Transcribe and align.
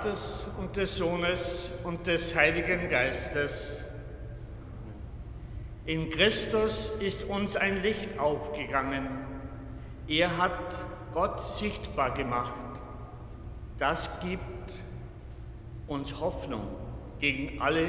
Vaters 0.00 0.48
und 0.58 0.78
des 0.78 0.96
Sohnes 0.96 1.72
und 1.84 2.06
des 2.06 2.34
Heiligen 2.34 2.88
Geistes. 2.88 3.84
In 5.84 6.08
Christus 6.08 6.90
ist 7.00 7.24
uns 7.24 7.54
ein 7.54 7.82
Licht 7.82 8.18
aufgegangen. 8.18 9.08
Er 10.08 10.38
hat 10.38 10.86
Gott 11.12 11.42
sichtbar 11.42 12.14
gemacht. 12.14 12.80
Das 13.78 14.08
gibt 14.20 14.82
uns 15.86 16.18
Hoffnung 16.18 16.66
gegen 17.18 17.60
alle 17.60 17.86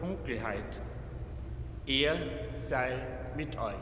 Dunkelheit. 0.00 0.80
Er 1.86 2.16
sei 2.66 2.96
mit 3.36 3.56
euch. 3.56 3.74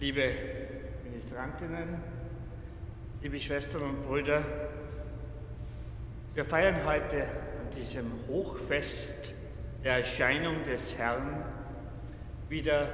Liebe 0.00 0.22
Ministrantinnen, 1.04 2.17
liebe 3.20 3.40
Schwestern 3.40 3.82
und 3.82 4.02
Brüder, 4.04 4.44
wir 6.34 6.44
feiern 6.44 6.84
heute 6.86 7.22
an 7.24 7.70
diesem 7.76 8.06
Hochfest 8.28 9.34
der 9.82 9.98
Erscheinung 9.98 10.62
des 10.62 10.96
Herrn 10.96 11.44
wieder 12.48 12.86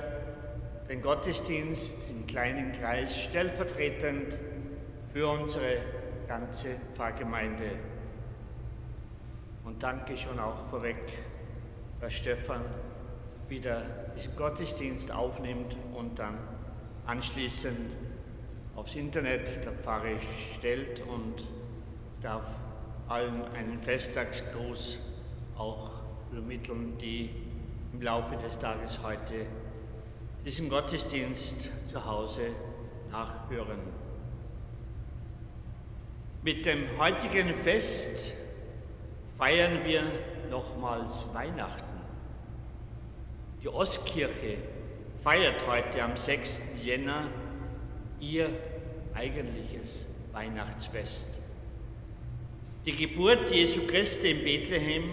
den 0.89 1.03
Gottesdienst 1.03 2.09
im 2.09 2.27
kleinen 2.27 2.73
Kreis 2.73 3.21
stellvertretend 3.21 4.41
für 5.13 5.29
unsere 5.29 5.77
ganze 6.27 6.69
Pfarrgemeinde. 6.95 7.73
Und 9.65 9.83
danke 9.83 10.17
schon 10.17 10.39
auch 10.39 10.65
vorweg, 10.71 11.03
dass 12.01 12.15
Stefan 12.15 12.63
wieder 13.51 13.83
diesen 14.17 14.35
Gottesdienst 14.37 15.13
aufnimmt 15.13 15.77
und 15.95 16.19
dann 16.19 16.39
anschließend 17.05 17.95
aufs 18.77 18.95
Internet 18.95 19.65
der 19.65 19.73
Pfarre 19.73 20.17
stellt 20.57 21.03
und 21.07 21.47
darf 22.23 22.47
allen 23.09 23.43
einen 23.55 23.79
Festtagsgruß 23.79 24.99
auch 25.57 25.91
übermitteln, 26.33 26.99
die 26.99 27.31
im 27.93 28.03
Laufe 28.03 28.37
des 28.37 28.59
Tages 28.59 29.01
heute 29.03 29.47
diesen 30.45 30.69
Gottesdienst 30.69 31.71
zu 31.91 32.05
Hause 32.05 32.49
nachhören. 33.11 33.79
Mit 36.43 36.67
dem 36.67 36.99
heutigen 36.99 37.55
Fest 37.55 38.35
feiern 39.39 39.85
wir 39.85 40.03
nochmals 40.51 41.27
Weihnachten. 41.33 41.85
Die 43.63 43.69
Ostkirche 43.69 44.59
feiert 45.23 45.67
heute 45.67 46.03
am 46.03 46.17
6. 46.17 46.61
Jänner 46.83 47.29
ihr 48.21 48.49
eigentliches 49.15 50.07
Weihnachtsfest. 50.33 51.27
Die 52.87 52.93
Geburt 52.93 53.51
Jesu 53.51 53.87
Christi 53.87 54.31
in 54.31 54.45
Bethlehem 54.45 55.05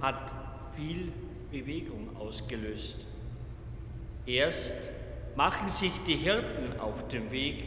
hat 0.00 0.34
viel 0.76 1.12
Bewegung 1.50 2.16
ausgelöst. 2.16 3.06
Erst 4.26 4.90
machen 5.36 5.68
sich 5.68 5.92
die 6.06 6.16
Hirten 6.16 6.80
auf 6.80 7.08
den 7.08 7.30
Weg, 7.30 7.64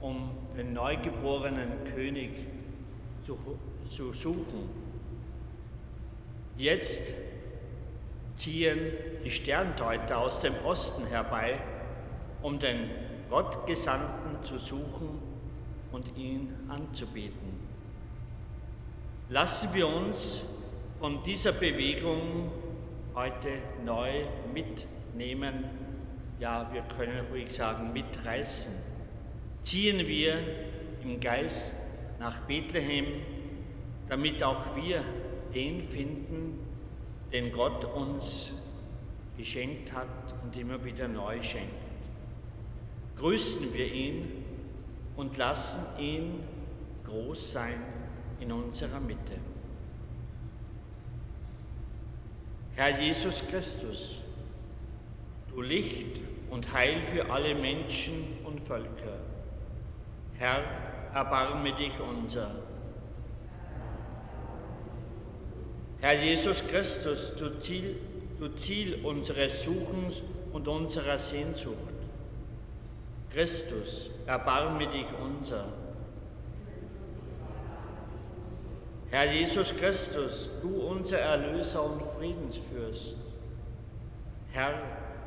um 0.00 0.30
den 0.56 0.72
neugeborenen 0.74 1.70
König 1.94 2.30
zu, 3.24 3.38
zu 3.88 4.12
suchen. 4.12 4.68
Jetzt 6.56 7.14
ziehen 8.36 8.78
die 9.24 9.30
Sterndeuter 9.30 10.18
aus 10.18 10.40
dem 10.40 10.54
Osten 10.64 11.06
herbei, 11.06 11.58
um 12.42 12.58
den 12.58 12.90
Gottgesandten 13.28 14.42
zu 14.42 14.58
suchen 14.58 15.20
und 15.92 16.16
ihn 16.16 16.54
anzubeten. 16.68 17.58
Lassen 19.28 19.74
wir 19.74 19.86
uns 19.86 20.42
von 20.98 21.22
dieser 21.22 21.52
Bewegung 21.52 22.50
heute 23.14 23.48
neu 23.84 24.24
mitnehmen, 24.52 25.64
ja, 26.40 26.68
wir 26.72 26.82
können 26.82 27.20
ruhig 27.30 27.52
sagen, 27.54 27.92
mitreißen. 27.92 28.72
Ziehen 29.60 30.06
wir 30.06 30.38
im 31.02 31.20
Geist 31.20 31.74
nach 32.20 32.40
Bethlehem, 32.42 33.06
damit 34.08 34.42
auch 34.42 34.76
wir 34.76 35.02
den 35.54 35.82
finden, 35.82 36.60
den 37.32 37.52
Gott 37.52 37.84
uns 37.84 38.52
geschenkt 39.36 39.92
hat 39.92 40.34
und 40.42 40.56
immer 40.56 40.82
wieder 40.84 41.08
neu 41.08 41.42
schenkt. 41.42 41.87
Grüßen 43.18 43.74
wir 43.74 43.92
ihn 43.92 44.44
und 45.16 45.36
lassen 45.36 45.84
ihn 45.98 46.40
groß 47.04 47.52
sein 47.52 47.82
in 48.40 48.52
unserer 48.52 49.00
Mitte. 49.00 49.34
Herr 52.76 53.00
Jesus 53.00 53.42
Christus, 53.50 54.18
du 55.48 55.62
Licht 55.62 56.20
und 56.48 56.72
Heil 56.72 57.02
für 57.02 57.28
alle 57.28 57.56
Menschen 57.56 58.38
und 58.44 58.60
Völker. 58.60 59.18
Herr, 60.38 60.62
erbarme 61.12 61.72
dich 61.74 61.92
unser. 61.98 62.54
Herr 66.00 66.22
Jesus 66.22 66.62
Christus, 66.68 67.32
du 67.36 67.58
Ziel, 67.58 67.96
du 68.38 68.54
Ziel 68.54 69.04
unseres 69.04 69.64
Suchens 69.64 70.22
und 70.52 70.68
unserer 70.68 71.18
Sehnsucht. 71.18 71.97
Christus, 73.38 74.10
erbarme 74.26 74.88
dich 74.88 75.06
unser. 75.22 75.66
Herr 79.10 79.32
Jesus 79.32 79.72
Christus, 79.76 80.50
du 80.60 80.80
unser 80.80 81.20
Erlöser 81.20 81.84
und 81.84 82.02
Friedensfürst. 82.02 83.14
Herr, 84.50 84.74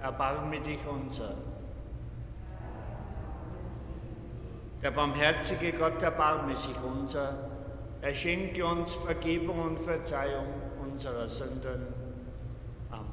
erbarme 0.02 0.60
dich 0.60 0.80
unser. 0.86 1.36
Der 4.84 4.92
barmherzige 4.92 5.72
Gott, 5.72 6.04
erbarme 6.04 6.54
sich 6.54 6.76
unser. 6.84 7.34
Er 8.02 8.14
schenke 8.14 8.66
uns 8.66 8.94
Vergebung 8.96 9.58
und 9.58 9.80
Verzeihung 9.80 10.48
unserer 10.84 11.30
Sünden. 11.30 11.94
Amen. 12.90 13.06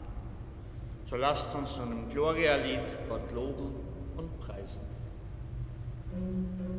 So 1.04 1.14
lasst 1.14 1.54
uns 1.54 1.76
nun 1.76 1.92
im 1.92 2.08
Gloria-Lied 2.08 3.08
Gott 3.08 3.30
loben 3.30 3.87
Thank 6.18 6.60
you. 6.60 6.77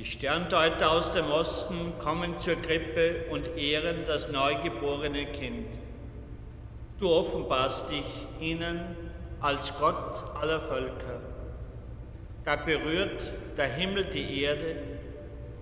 Die 0.00 0.06
Sterndeuter 0.06 0.92
aus 0.92 1.12
dem 1.12 1.30
Osten 1.30 1.92
kommen 1.98 2.38
zur 2.38 2.54
Krippe 2.56 3.26
und 3.30 3.58
ehren 3.58 4.06
das 4.06 4.32
neugeborene 4.32 5.26
Kind. 5.26 5.66
Du 6.98 7.10
offenbarst 7.10 7.90
dich 7.90 8.06
ihnen 8.40 8.80
als 9.42 9.74
Gott 9.78 10.24
aller 10.40 10.58
Völker. 10.58 11.20
Da 12.46 12.56
berührt 12.56 13.30
der 13.58 13.66
Himmel 13.74 14.04
die 14.06 14.40
Erde 14.42 14.76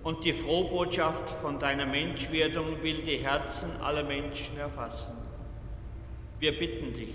und 0.03 0.23
die 0.23 0.31
Frohbotschaft 0.31 1.29
von 1.29 1.59
deiner 1.59 1.85
Menschwerdung 1.85 2.81
will 2.81 3.01
die 3.01 3.17
Herzen 3.17 3.69
aller 3.81 4.03
Menschen 4.03 4.57
erfassen. 4.57 5.17
Wir 6.39 6.57
bitten 6.57 6.93
dich, 6.93 7.11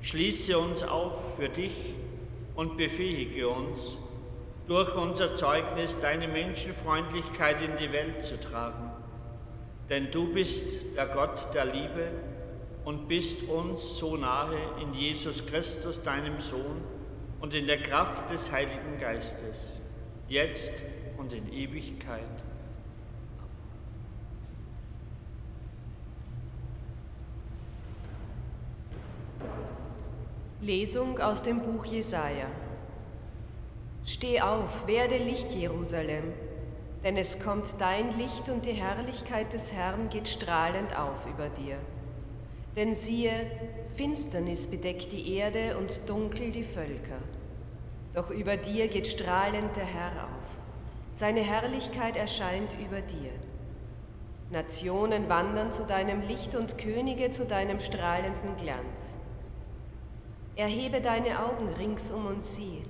schließe 0.00 0.58
uns 0.58 0.84
auf 0.84 1.36
für 1.36 1.50
dich 1.50 1.92
und 2.54 2.78
befähige 2.78 3.46
uns, 3.46 3.98
durch 4.66 4.94
unser 4.94 5.36
Zeugnis 5.36 5.96
deine 6.00 6.26
Menschenfreundlichkeit 6.28 7.60
in 7.62 7.76
die 7.76 7.92
Welt 7.92 8.22
zu 8.22 8.40
tragen. 8.40 8.90
Denn 9.90 10.10
du 10.10 10.32
bist 10.32 10.96
der 10.96 11.06
Gott 11.06 11.52
der 11.52 11.66
Liebe 11.66 12.10
und 12.84 13.08
bist 13.08 13.42
uns 13.48 13.98
so 13.98 14.16
nahe 14.16 14.56
in 14.80 14.94
Jesus 14.94 15.44
Christus, 15.46 16.02
deinem 16.02 16.40
Sohn, 16.40 16.82
und 17.40 17.52
in 17.52 17.66
der 17.66 17.82
Kraft 17.82 18.30
des 18.30 18.50
Heiligen 18.50 18.98
Geistes, 18.98 19.82
jetzt 20.28 20.72
und 21.18 21.34
in 21.34 21.52
Ewigkeit. 21.52 22.22
Lesung 30.62 31.20
aus 31.20 31.42
dem 31.42 31.60
Buch 31.60 31.84
Jesaja. 31.84 32.46
Steh 34.06 34.42
auf, 34.42 34.86
werde 34.86 35.16
Licht, 35.16 35.54
Jerusalem, 35.54 36.34
denn 37.02 37.16
es 37.16 37.38
kommt 37.40 37.80
dein 37.80 38.18
Licht 38.18 38.50
und 38.50 38.66
die 38.66 38.72
Herrlichkeit 38.72 39.52
des 39.54 39.72
Herrn 39.72 40.10
geht 40.10 40.28
strahlend 40.28 40.98
auf 40.98 41.26
über 41.26 41.48
dir. 41.48 41.78
Denn 42.76 42.94
siehe, 42.94 43.50
Finsternis 43.96 44.66
bedeckt 44.66 45.12
die 45.12 45.36
Erde 45.36 45.78
und 45.78 46.02
dunkel 46.06 46.50
die 46.52 46.64
Völker. 46.64 47.18
Doch 48.12 48.30
über 48.30 48.58
dir 48.58 48.88
geht 48.88 49.06
strahlend 49.06 49.74
der 49.76 49.86
Herr 49.86 50.24
auf. 50.24 50.58
Seine 51.12 51.40
Herrlichkeit 51.40 52.16
erscheint 52.16 52.76
über 52.78 53.00
dir. 53.00 53.30
Nationen 54.50 55.28
wandern 55.30 55.72
zu 55.72 55.84
deinem 55.84 56.20
Licht 56.20 56.54
und 56.54 56.76
Könige 56.76 57.30
zu 57.30 57.46
deinem 57.46 57.80
strahlenden 57.80 58.56
Glanz. 58.56 59.16
Erhebe 60.56 61.00
deine 61.00 61.44
Augen 61.44 61.68
ringsum 61.68 62.26
und 62.26 62.42
sieh. 62.42 62.82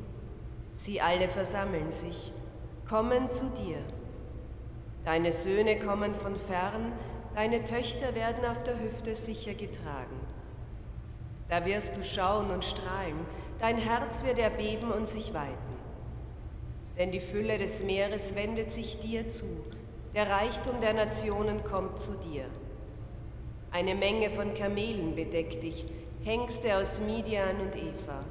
Sie 0.75 1.01
alle 1.01 1.29
versammeln 1.29 1.93
sich, 1.93 2.33
kommen 2.89 3.31
zu 3.31 3.51
dir. 3.51 3.79
Deine 5.05 5.33
Söhne 5.33 5.79
kommen 5.79 6.15
von 6.15 6.37
fern, 6.37 6.93
deine 7.35 7.65
Töchter 7.65 8.15
werden 8.15 8.45
auf 8.45 8.63
der 8.63 8.81
Hüfte 8.81 9.15
sicher 9.17 9.55
getragen. 9.55 10.21
Da 11.49 11.65
wirst 11.67 11.97
du 11.97 12.05
schauen 12.05 12.51
und 12.51 12.65
strahlen, 12.65 13.27
dein 13.61 13.77
Herz 13.77 14.25
wird 14.25 14.39
erbeben 14.39 14.91
und 14.91 15.07
sich 15.07 15.35
weiten 15.35 15.75
denn 16.99 17.11
die 17.11 17.21
Fülle 17.21 17.59
des 17.59 17.83
Meeres 17.83 18.35
wendet 18.35 18.73
sich 18.73 18.99
dir 19.01 19.27
zu, 19.29 19.65
der 20.15 20.31
Reichtum 20.31 20.81
der 20.81 20.95
Nationen 20.95 21.65
kommt 21.65 21.99
zu 21.99 22.13
dir. 22.13 22.45
Eine 23.73 23.97
Menge 23.97 24.31
von 24.31 24.55
Kamelen 24.55 25.17
bedeckt 25.17 25.63
dich, 25.63 25.85
Hengste 26.23 26.77
aus 26.77 27.01
Midian 27.01 27.61
und 27.61 27.75
Eva. 27.75 28.25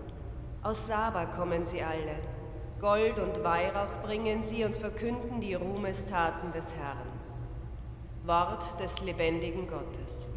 Aus 0.64 0.88
Saba 0.88 1.26
kommen 1.26 1.66
sie 1.66 1.84
alle. 1.84 2.16
Gold 2.84 3.18
und 3.18 3.42
Weihrauch 3.46 4.04
bringen 4.04 4.44
sie 4.44 4.66
und 4.66 4.76
verkünden 4.76 5.40
die 5.40 5.54
Ruhmestaten 5.54 6.52
des 6.52 6.76
Herrn. 6.76 6.98
Wort 8.26 8.78
des 8.78 9.00
lebendigen 9.00 9.70
Gottes. 9.70 10.28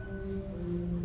Der 0.00 0.95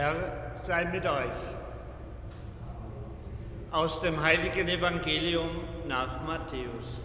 Herr 0.00 0.14
sei 0.54 0.86
mit 0.86 1.04
euch. 1.04 1.40
Aus 3.70 4.00
dem 4.00 4.22
heiligen 4.22 4.66
Evangelium 4.66 5.50
nach 5.88 6.22
Matthäus. 6.26 7.02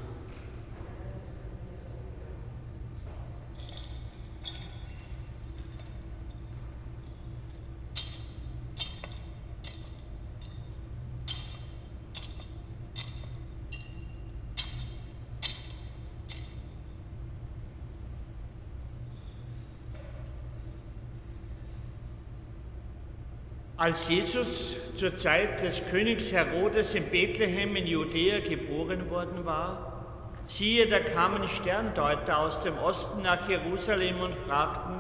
Als 23.86 24.10
Jesus 24.10 24.77
zur 24.98 25.15
Zeit 25.15 25.62
des 25.62 25.80
Königs 25.92 26.32
Herodes 26.32 26.96
in 26.96 27.08
Bethlehem 27.12 27.75
in 27.75 27.86
Judäa 27.86 28.39
geboren 28.39 29.12
worden 29.12 29.46
war, 29.46 30.32
siehe, 30.46 30.88
da 30.88 31.00
kamen 31.00 31.48
Sterndeuter 31.48 32.39
aus 32.39 32.62
dem 32.62 32.75
Osten 32.80 33.22
nach 33.22 33.48
Jerusalem 33.48 34.22
und 34.22 34.34
fragten, 34.34 34.96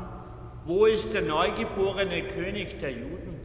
wo 0.65 0.85
ist 0.85 1.15
der 1.15 1.23
neugeborene 1.23 2.27
König 2.27 2.77
der 2.77 2.91
Juden? 2.91 3.39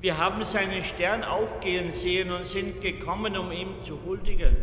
Wir 0.00 0.16
haben 0.16 0.42
seinen 0.44 0.82
Stern 0.82 1.24
aufgehen 1.24 1.92
sehen 1.92 2.32
und 2.32 2.46
sind 2.46 2.80
gekommen, 2.80 3.36
um 3.36 3.52
ihm 3.52 3.84
zu 3.84 4.02
huldigen. 4.06 4.56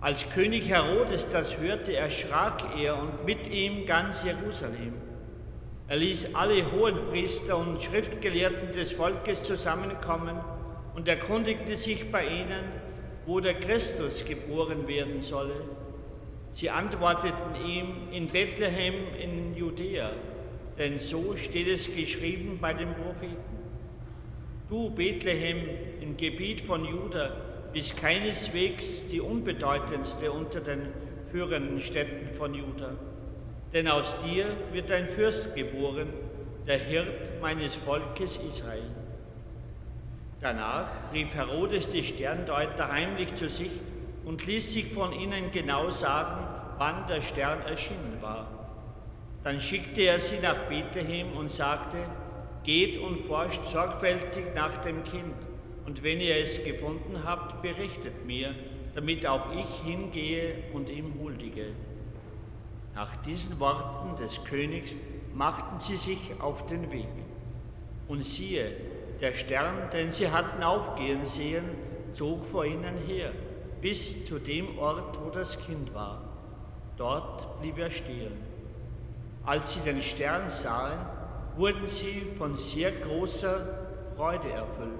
Als 0.00 0.26
König 0.30 0.66
Herodes 0.70 1.28
das 1.28 1.58
hörte, 1.58 1.94
erschrak 1.94 2.64
er 2.82 2.98
und 2.98 3.26
mit 3.26 3.46
ihm 3.46 3.84
ganz 3.84 4.24
Jerusalem. 4.24 5.09
Er 5.90 5.96
ließ 5.96 6.36
alle 6.36 6.70
Hohenpriester 6.70 7.58
und 7.58 7.82
Schriftgelehrten 7.82 8.70
des 8.70 8.92
Volkes 8.92 9.42
zusammenkommen 9.42 10.36
und 10.94 11.08
erkundigte 11.08 11.76
sich 11.76 12.12
bei 12.12 12.28
ihnen, 12.28 12.62
wo 13.26 13.40
der 13.40 13.54
Christus 13.54 14.24
geboren 14.24 14.86
werden 14.86 15.20
solle. 15.20 15.64
Sie 16.52 16.70
antworteten 16.70 17.56
ihm 17.66 18.12
in 18.12 18.28
Bethlehem 18.28 18.94
in 19.20 19.56
Judäa, 19.56 20.12
denn 20.78 21.00
so 21.00 21.34
steht 21.34 21.66
es 21.66 21.92
geschrieben 21.92 22.58
bei 22.60 22.72
den 22.72 22.94
Propheten. 22.94 23.58
Du 24.68 24.90
Bethlehem 24.90 25.70
im 26.00 26.16
Gebiet 26.16 26.60
von 26.60 26.84
Juda 26.84 27.34
bist 27.72 27.96
keineswegs 27.96 29.08
die 29.08 29.20
unbedeutendste 29.20 30.30
unter 30.30 30.60
den 30.60 30.82
führenden 31.32 31.80
Städten 31.80 32.32
von 32.32 32.54
Juda 32.54 32.96
denn 33.72 33.88
aus 33.88 34.16
dir 34.24 34.46
wird 34.72 34.90
ein 34.90 35.06
Fürst 35.06 35.54
geboren, 35.54 36.08
der 36.66 36.78
Hirt 36.78 37.40
meines 37.40 37.74
Volkes 37.74 38.36
Israel. 38.38 38.90
Danach 40.40 40.88
rief 41.12 41.34
Herodes 41.34 41.88
die 41.88 42.04
Sterndeuter 42.04 42.90
heimlich 42.90 43.34
zu 43.34 43.48
sich 43.48 43.72
und 44.24 44.46
ließ 44.46 44.72
sich 44.72 44.86
von 44.86 45.12
ihnen 45.12 45.50
genau 45.50 45.88
sagen, 45.88 46.46
wann 46.78 47.06
der 47.06 47.20
Stern 47.20 47.60
erschienen 47.62 48.18
war. 48.20 48.48
Dann 49.44 49.60
schickte 49.60 50.02
er 50.02 50.18
sie 50.18 50.38
nach 50.40 50.68
Bethlehem 50.68 51.36
und 51.36 51.52
sagte, 51.52 51.98
Geht 52.62 52.98
und 52.98 53.16
forscht 53.16 53.64
sorgfältig 53.64 54.54
nach 54.54 54.78
dem 54.78 55.02
Kind, 55.04 55.34
und 55.86 56.02
wenn 56.02 56.20
ihr 56.20 56.36
es 56.36 56.62
gefunden 56.62 57.22
habt, 57.24 57.62
berichtet 57.62 58.26
mir, 58.26 58.54
damit 58.94 59.26
auch 59.26 59.46
ich 59.54 59.90
hingehe 59.90 60.54
und 60.74 60.90
ihm 60.90 61.14
huldige. 61.18 61.72
Nach 62.94 63.16
diesen 63.22 63.58
Worten 63.60 64.16
des 64.16 64.44
Königs 64.44 64.92
machten 65.34 65.78
sie 65.80 65.96
sich 65.96 66.18
auf 66.40 66.66
den 66.66 66.90
Weg. 66.90 67.08
Und 68.08 68.24
siehe, 68.24 68.72
der 69.20 69.32
Stern, 69.32 69.90
den 69.92 70.10
sie 70.10 70.30
hatten 70.30 70.62
aufgehen 70.62 71.24
sehen, 71.24 71.64
zog 72.14 72.44
vor 72.44 72.64
ihnen 72.64 72.96
her, 73.06 73.32
bis 73.80 74.24
zu 74.24 74.38
dem 74.38 74.78
Ort, 74.78 75.18
wo 75.22 75.30
das 75.30 75.58
Kind 75.64 75.94
war. 75.94 76.22
Dort 76.96 77.60
blieb 77.60 77.78
er 77.78 77.90
stehen. 77.90 78.32
Als 79.44 79.72
sie 79.72 79.80
den 79.80 80.02
Stern 80.02 80.50
sahen, 80.50 80.98
wurden 81.56 81.86
sie 81.86 82.22
von 82.36 82.56
sehr 82.56 82.92
großer 82.92 83.66
Freude 84.16 84.50
erfüllt. 84.50 84.90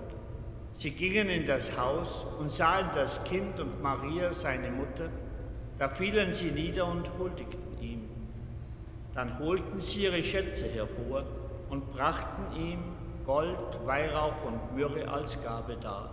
Sie 0.74 0.92
gingen 0.92 1.28
in 1.28 1.44
das 1.44 1.76
Haus 1.76 2.26
und 2.38 2.50
sahen 2.50 2.88
das 2.94 3.22
Kind 3.24 3.60
und 3.60 3.82
Maria, 3.82 4.32
seine 4.32 4.70
Mutter. 4.70 5.10
Da 5.78 5.88
fielen 5.88 6.32
sie 6.32 6.50
nieder 6.50 6.86
und 6.86 7.10
huldigten. 7.18 7.69
Dann 9.14 9.38
holten 9.38 9.80
sie 9.80 10.04
ihre 10.04 10.22
Schätze 10.22 10.66
hervor 10.66 11.24
und 11.68 11.90
brachten 11.90 12.56
ihm 12.56 12.78
Gold, 13.26 13.86
Weihrauch 13.86 14.44
und 14.44 14.76
Myrrhe 14.76 15.08
als 15.08 15.42
Gabe 15.42 15.76
dar. 15.80 16.10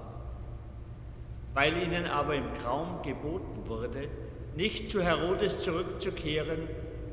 Weil 1.54 1.82
ihnen 1.82 2.06
aber 2.06 2.36
im 2.36 2.54
Traum 2.54 3.01
geboten 3.01 3.62
wurde, 3.66 4.08
nicht 4.56 4.89
zu 4.89 5.01
Herodes 5.01 5.62
zurückzukehren, 5.62 6.68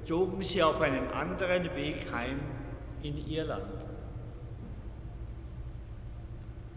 zogen 0.05 0.43
sie 0.43 0.63
auf 0.63 0.81
einem 0.81 1.11
anderen 1.13 1.75
Weg 1.77 2.13
heim 2.13 2.41
in 3.03 3.27
ihr 3.29 3.45
Land. 3.45 3.87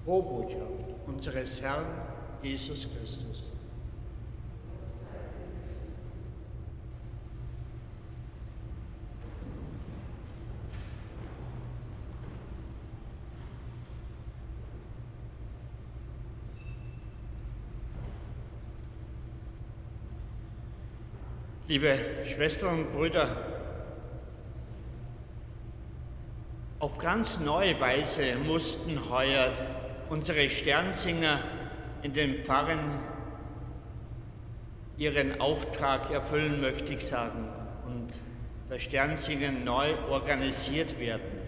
Frohbotschaft 0.06 0.86
unseres 1.06 1.62
Herrn 1.62 1.86
Jesus 2.42 2.88
Christus. 2.98 3.46
Liebe 21.70 21.98
Schwestern 22.24 22.80
und 22.80 22.94
Brüder, 22.94 23.36
auf 26.80 26.98
ganz 26.98 27.42
neue 27.42 27.78
Weise 27.82 28.38
mussten 28.38 28.98
heuer 29.10 29.52
unsere 30.08 30.50
Sternsinger 30.50 31.42
in 32.04 32.14
den 32.14 32.46
Pfarren 32.46 32.80
ihren 34.98 35.42
Auftrag 35.42 36.10
erfüllen, 36.10 36.62
möchte 36.62 36.94
ich 36.94 37.06
sagen, 37.06 37.50
und 37.86 38.14
das 38.70 38.84
Sternsingen 38.84 39.66
neu 39.66 39.94
organisiert 40.10 40.98
werden. 40.98 41.42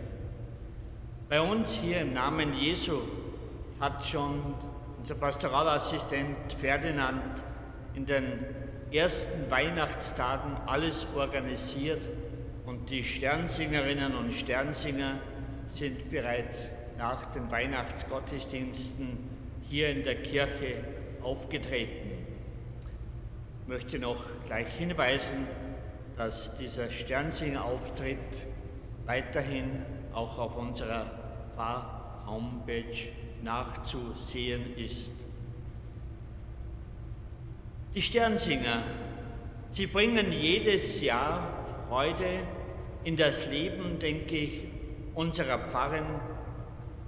Bei 1.29 1.39
uns 1.39 1.75
hier 1.75 2.01
im 2.01 2.11
Namen 2.11 2.53
Jesu 2.55 2.99
hat 3.79 4.05
schon 4.05 4.53
unser 4.97 5.15
Pastoralassistent 5.15 6.51
Ferdinand 6.59 7.41
in 7.93 8.05
den 8.05 8.68
ersten 8.91 9.49
Weihnachtstagen 9.51 10.57
alles 10.65 11.07
organisiert 11.15 12.09
und 12.65 12.89
die 12.89 13.03
Sternsingerinnen 13.03 14.15
und 14.15 14.33
Sternsinger 14.33 15.19
sind 15.71 16.09
bereits 16.09 16.71
nach 16.97 17.27
den 17.27 17.49
Weihnachtsgottesdiensten 17.51 19.29
hier 19.69 19.89
in 19.89 20.03
der 20.03 20.21
Kirche 20.21 20.83
aufgetreten. 21.21 22.11
Ich 23.61 23.67
möchte 23.67 23.99
noch 23.99 24.23
gleich 24.45 24.67
hinweisen, 24.77 25.47
dass 26.17 26.57
dieser 26.57 26.89
Sternsingerauftritt 26.89 28.45
weiterhin 29.05 29.83
auch 30.13 30.37
auf 30.39 30.57
unserer 30.57 31.05
Pfarr-Homepage 31.55 33.09
nachzusehen 33.43 34.75
ist. 34.75 35.13
Die 37.95 38.03
Sternsinger, 38.03 38.83
sie 39.71 39.87
bringen 39.87 40.31
jedes 40.31 41.01
Jahr 41.01 41.65
Freude 41.87 42.41
in 43.03 43.17
das 43.17 43.49
Leben, 43.49 43.97
denke 43.97 44.37
ich, 44.37 44.65
unserer 45.15 45.57
Pfarren 45.57 46.05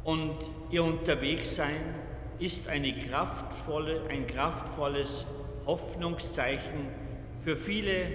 und 0.04 0.38
ihr 0.72 0.84
Unterwegssein 0.84 2.00
ist 2.40 2.68
eine 2.68 2.94
kraftvolle, 2.98 4.08
ein 4.10 4.26
kraftvolles 4.26 5.28
Hoffnungszeichen 5.68 6.88
für 7.44 7.56
viele 7.56 8.08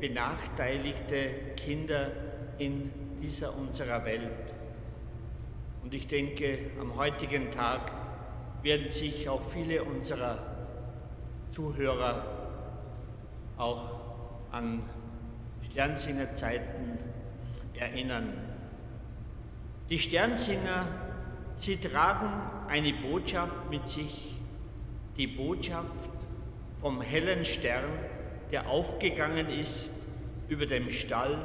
benachteiligte 0.00 1.28
Kinder 1.54 2.10
in 2.56 2.90
dieser 3.22 3.54
unserer 3.54 4.06
Welt. 4.06 4.54
Und 5.82 5.92
ich 5.92 6.06
denke, 6.06 6.60
am 6.80 6.96
heutigen 6.96 7.50
Tag 7.50 7.92
werden 8.62 8.88
sich 8.88 9.28
auch 9.28 9.42
viele 9.42 9.84
unserer 9.84 10.55
Zuhörer 11.50 12.24
auch 13.56 13.84
an 14.50 14.82
Sternsinger 15.70 16.34
Zeiten 16.34 16.98
erinnern. 17.74 18.32
Die 19.88 19.98
Sternsinger, 19.98 20.86
sie 21.56 21.76
tragen 21.76 22.30
eine 22.68 22.92
Botschaft 22.92 23.70
mit 23.70 23.86
sich, 23.88 24.36
die 25.16 25.26
Botschaft 25.26 26.10
vom 26.80 27.00
hellen 27.00 27.44
Stern, 27.44 27.90
der 28.50 28.68
aufgegangen 28.68 29.48
ist 29.48 29.92
über 30.48 30.66
dem 30.66 30.88
Stall 30.90 31.38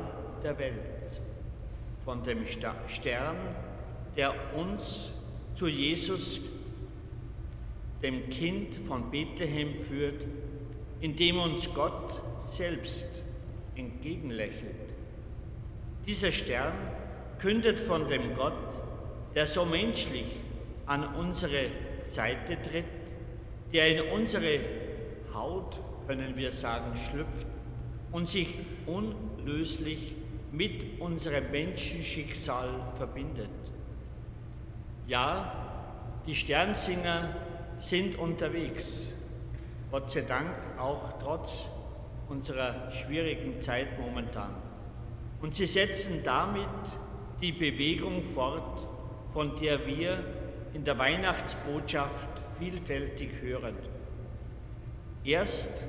der 0.44 0.58
Welt, 0.60 1.22
von 2.04 2.24
dem 2.24 2.46
Stern, 2.46 3.36
der 4.16 4.34
uns 4.56 5.14
zu 5.56 5.68
Jesus 5.68 6.42
dem 8.04 8.30
Kind 8.30 8.76
von 8.76 9.12
Bethlehem 9.12 9.80
führt, 9.80 10.26
indem 11.00 11.40
uns 11.40 11.74
Gott 11.74 12.22
selbst 12.48 13.24
entgegenlächelt. 13.76 14.94
Dieser 16.06 16.32
Stern 16.32 16.74
kündet 17.40 17.80
von 17.80 18.08
dem 18.08 18.34
Gott, 18.34 18.54
der 19.36 19.48
so 19.48 19.66
menschlich 19.66 20.26
an 20.86 21.16
unsere 21.16 21.68
Seite 22.04 22.62
tritt, 22.62 22.86
der 23.74 23.88
in 23.88 24.12
unsere 24.12 24.60
Haut, 25.34 25.80
können 26.08 26.36
wir 26.36 26.52
sagen, 26.52 26.96
schlüpft 26.96 27.48
und 28.12 28.28
sich 28.28 28.58
unlöslich 28.86 30.16
mit 30.52 31.00
unserem 31.00 31.50
Menschenschicksal 31.52 32.70
verbindet. 32.96 33.50
Ja, 35.08 36.20
die 36.28 36.36
Sternsinger 36.36 37.36
sind 37.82 38.18
unterwegs. 38.18 39.14
Gott 39.90 40.12
sei 40.12 40.22
Dank 40.22 40.56
auch 40.78 41.18
trotz 41.18 41.68
unserer 42.30 42.92
schwierigen 42.92 43.60
Zeit 43.60 44.00
momentan. 44.00 44.54
Und 45.42 45.56
sie 45.56 45.66
setzen 45.66 46.22
damit 46.24 46.68
die 47.42 47.52
Bewegung 47.52 48.22
fort, 48.22 48.88
von 49.30 49.56
der 49.56 49.86
wir 49.88 50.24
in 50.74 50.84
der 50.84 50.98
Weihnachtsbotschaft 51.00 52.30
vielfältig 52.60 53.42
hören. 53.42 53.76
Erst 55.24 55.86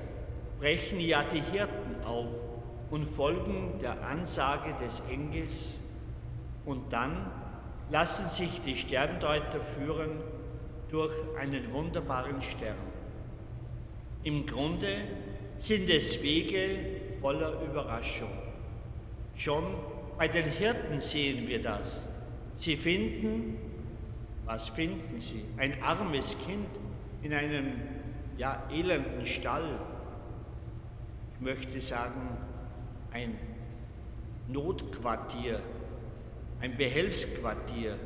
brechen 0.58 0.98
ja 0.98 1.22
die 1.24 1.42
Hirten 1.42 2.02
auf 2.06 2.34
und 2.90 3.04
folgen 3.04 3.78
der 3.80 4.02
Ansage 4.06 4.74
des 4.82 5.02
Engels 5.10 5.80
und 6.64 6.92
dann 6.92 7.30
lassen 7.90 8.28
sich 8.30 8.62
die 8.62 8.76
Sterndeuter 8.76 9.60
führen 9.60 10.31
durch 10.92 11.14
einen 11.38 11.72
wunderbaren 11.72 12.40
Stern. 12.42 12.76
Im 14.24 14.46
Grunde 14.46 14.98
sind 15.58 15.88
es 15.88 16.22
Wege 16.22 17.00
voller 17.20 17.62
Überraschung. 17.62 18.30
Schon 19.34 19.64
bei 20.18 20.28
den 20.28 20.44
Hirten 20.44 21.00
sehen 21.00 21.48
wir 21.48 21.62
das. 21.62 22.06
Sie 22.56 22.76
finden, 22.76 23.56
was 24.44 24.68
finden 24.68 25.18
sie? 25.18 25.44
Ein 25.56 25.82
armes 25.82 26.36
Kind 26.44 26.68
in 27.22 27.32
einem 27.32 27.72
ja, 28.36 28.62
elenden 28.70 29.24
Stall. 29.24 29.80
Ich 31.34 31.40
möchte 31.40 31.80
sagen, 31.80 32.36
ein 33.12 33.38
Notquartier, 34.48 35.58
ein 36.60 36.76
Behelfsquartier. 36.76 37.98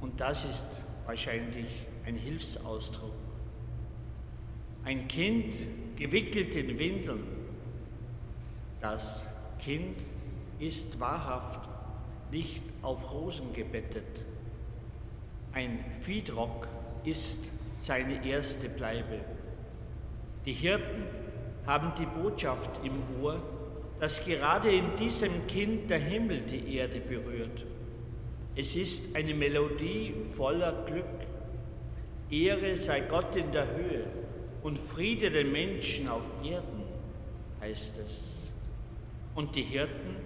Und 0.00 0.20
das 0.20 0.44
ist 0.44 0.84
wahrscheinlich 1.10 1.66
ein 2.06 2.14
Hilfsausdruck. 2.14 3.10
Ein 4.84 5.08
Kind 5.08 5.56
gewickelt 5.96 6.54
in 6.54 6.78
Windeln. 6.78 7.24
Das 8.80 9.28
Kind 9.58 9.96
ist 10.60 11.00
wahrhaft 11.00 11.68
nicht 12.30 12.62
auf 12.82 13.12
Rosen 13.12 13.52
gebettet. 13.52 14.24
Ein 15.52 15.84
Viehdrock 16.00 16.68
ist 17.02 17.50
seine 17.82 18.24
erste 18.24 18.68
Bleibe. 18.68 19.18
Die 20.46 20.52
Hirten 20.52 21.02
haben 21.66 21.92
die 21.98 22.06
Botschaft 22.06 22.70
im 22.84 23.20
Ohr, 23.20 23.42
dass 23.98 24.24
gerade 24.24 24.70
in 24.70 24.94
diesem 24.94 25.48
Kind 25.48 25.90
der 25.90 25.98
Himmel 25.98 26.42
die 26.42 26.76
Erde 26.76 27.00
berührt. 27.00 27.66
Es 28.60 28.76
ist 28.76 29.16
eine 29.16 29.32
Melodie 29.32 30.12
voller 30.36 30.84
Glück. 30.84 31.06
Ehre 32.30 32.76
sei 32.76 33.00
Gott 33.00 33.34
in 33.34 33.50
der 33.52 33.66
Höhe 33.74 34.04
und 34.62 34.78
Friede 34.78 35.30
den 35.30 35.50
Menschen 35.50 36.10
auf 36.10 36.30
Erden, 36.44 36.82
heißt 37.62 37.96
es. 38.04 38.50
Und 39.34 39.56
die 39.56 39.62
Hirten, 39.62 40.16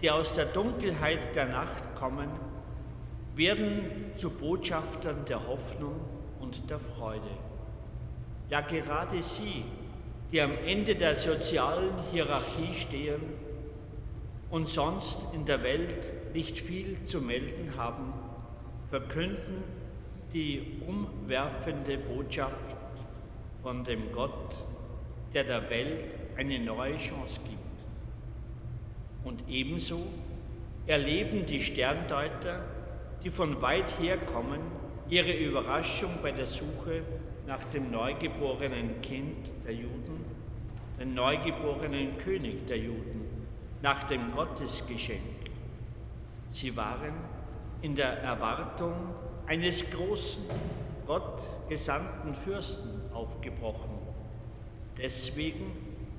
die 0.00 0.10
aus 0.10 0.32
der 0.32 0.46
Dunkelheit 0.46 1.36
der 1.36 1.44
Nacht 1.44 1.94
kommen, 1.94 2.30
werden 3.36 3.84
zu 4.16 4.30
Botschaftern 4.30 5.26
der 5.26 5.46
Hoffnung 5.46 6.00
und 6.40 6.70
der 6.70 6.78
Freude. 6.78 7.36
Ja, 8.48 8.62
gerade 8.62 9.22
sie 9.22 9.64
die 10.30 10.40
am 10.40 10.56
Ende 10.64 10.94
der 10.94 11.14
sozialen 11.14 11.92
Hierarchie 12.10 12.72
stehen 12.72 13.20
und 14.48 14.66
sonst 14.66 15.18
in 15.34 15.44
der 15.44 15.62
Welt 15.62 16.10
nicht 16.34 16.58
viel 16.58 17.04
zu 17.04 17.20
melden 17.20 17.76
haben, 17.76 18.12
verkünden 18.90 19.62
die 20.32 20.80
umwerfende 20.86 21.98
Botschaft 21.98 22.76
von 23.62 23.84
dem 23.84 24.12
Gott, 24.12 24.64
der 25.34 25.44
der 25.44 25.70
Welt 25.70 26.16
eine 26.36 26.58
neue 26.58 26.96
Chance 26.96 27.40
gibt. 27.44 27.58
Und 29.24 29.42
ebenso 29.48 30.02
erleben 30.86 31.46
die 31.46 31.60
Sterndeuter, 31.60 32.64
die 33.22 33.30
von 33.30 33.60
weit 33.62 33.98
her 34.00 34.18
kommen, 34.18 34.60
ihre 35.08 35.32
Überraschung 35.32 36.10
bei 36.22 36.32
der 36.32 36.46
Suche 36.46 37.02
nach 37.46 37.64
dem 37.66 37.90
neugeborenen 37.90 39.00
Kind 39.00 39.52
der 39.64 39.74
Juden, 39.74 40.24
den 40.98 41.14
neugeborenen 41.14 42.16
König 42.18 42.66
der 42.66 42.78
Juden, 42.78 43.46
nach 43.82 44.04
dem 44.04 44.32
Gottesgeschenk. 44.32 45.41
Sie 46.52 46.76
waren 46.76 47.14
in 47.80 47.96
der 47.96 48.18
Erwartung 48.18 48.92
eines 49.46 49.90
großen, 49.90 50.44
Gott 51.06 51.48
gesandten 51.68 52.34
Fürsten 52.34 53.00
aufgebrochen. 53.12 53.98
Deswegen 54.98 55.72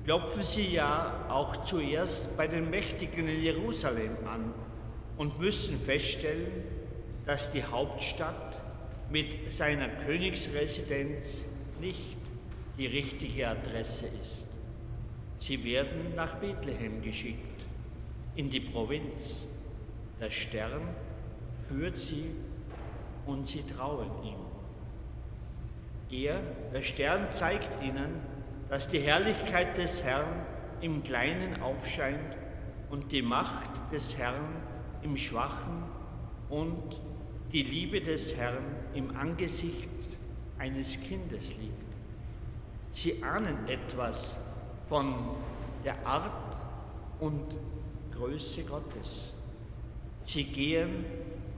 klopfen 0.04 0.42
sie 0.42 0.74
ja 0.74 1.24
auch 1.28 1.64
zuerst 1.64 2.36
bei 2.36 2.48
den 2.48 2.68
Mächtigen 2.68 3.28
in 3.28 3.42
Jerusalem 3.42 4.16
an 4.26 4.52
und 5.16 5.38
müssen 5.38 5.78
feststellen, 5.80 6.64
dass 7.24 7.52
die 7.52 7.64
Hauptstadt 7.64 8.60
mit 9.10 9.52
seiner 9.52 9.88
Königsresidenz 9.88 11.44
nicht 11.80 12.16
die 12.76 12.86
richtige 12.86 13.48
Adresse 13.48 14.08
ist. 14.20 14.46
Sie 15.38 15.62
werden 15.62 16.14
nach 16.16 16.34
Bethlehem 16.34 17.02
geschickt, 17.02 17.64
in 18.34 18.50
die 18.50 18.60
Provinz. 18.60 19.46
Der 20.20 20.30
Stern 20.30 20.82
führt 21.68 21.96
sie 21.96 22.34
und 23.26 23.46
sie 23.46 23.62
trauen 23.66 24.10
ihm. 24.22 24.38
Er, 26.10 26.40
der 26.72 26.82
Stern, 26.82 27.30
zeigt 27.30 27.82
ihnen, 27.82 28.20
dass 28.68 28.88
die 28.88 29.00
Herrlichkeit 29.00 29.76
des 29.76 30.04
Herrn 30.04 30.46
im 30.80 31.02
Kleinen 31.02 31.60
aufscheint 31.60 32.36
und 32.90 33.12
die 33.12 33.22
Macht 33.22 33.70
des 33.92 34.16
Herrn 34.18 34.56
im 35.02 35.16
Schwachen 35.16 35.84
und 36.48 37.00
die 37.52 37.62
Liebe 37.62 38.00
des 38.00 38.36
Herrn 38.36 38.64
im 38.94 39.16
Angesicht 39.16 40.18
eines 40.58 41.00
Kindes 41.00 41.50
liegt. 41.50 41.84
Sie 42.90 43.22
ahnen 43.22 43.66
etwas 43.66 44.38
von 44.88 45.14
der 45.84 46.06
Art 46.06 46.56
und 47.20 47.44
Größe 48.12 48.62
Gottes. 48.64 49.33
Sie 50.24 50.44
gehen 50.44 51.04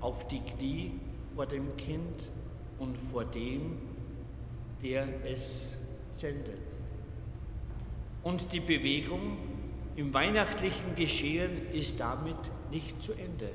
auf 0.01 0.27
die 0.29 0.41
Knie 0.41 0.93
vor 1.35 1.47
dem 1.47 1.77
Kind 1.77 2.25
und 2.79 2.99
vor 2.99 3.25
dem, 3.25 3.79
der 4.83 5.07
es 5.25 5.79
sendet. 6.11 6.59
Und 8.23 8.53
die 8.53 8.61
Bewegung 8.61 9.39
im 9.95 10.13
weihnachtlichen 10.13 10.97
Geschehen 10.97 11.71
ist 11.73 12.01
damit 12.01 12.37
nicht 12.71 13.01
zu 13.01 13.13
Ende. 13.13 13.51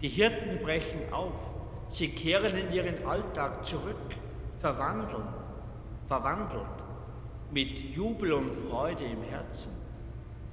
Die 0.00 0.08
Hirten 0.08 0.62
brechen 0.62 1.12
auf, 1.12 1.52
sie 1.88 2.08
kehren 2.08 2.56
in 2.56 2.72
ihren 2.72 3.04
Alltag 3.06 3.66
zurück, 3.66 3.96
verwandeln, 4.60 5.26
verwandelt, 6.06 6.62
mit 7.50 7.78
Jubel 7.94 8.34
und 8.34 8.50
Freude 8.50 9.04
im 9.04 9.22
Herzen. 9.22 9.72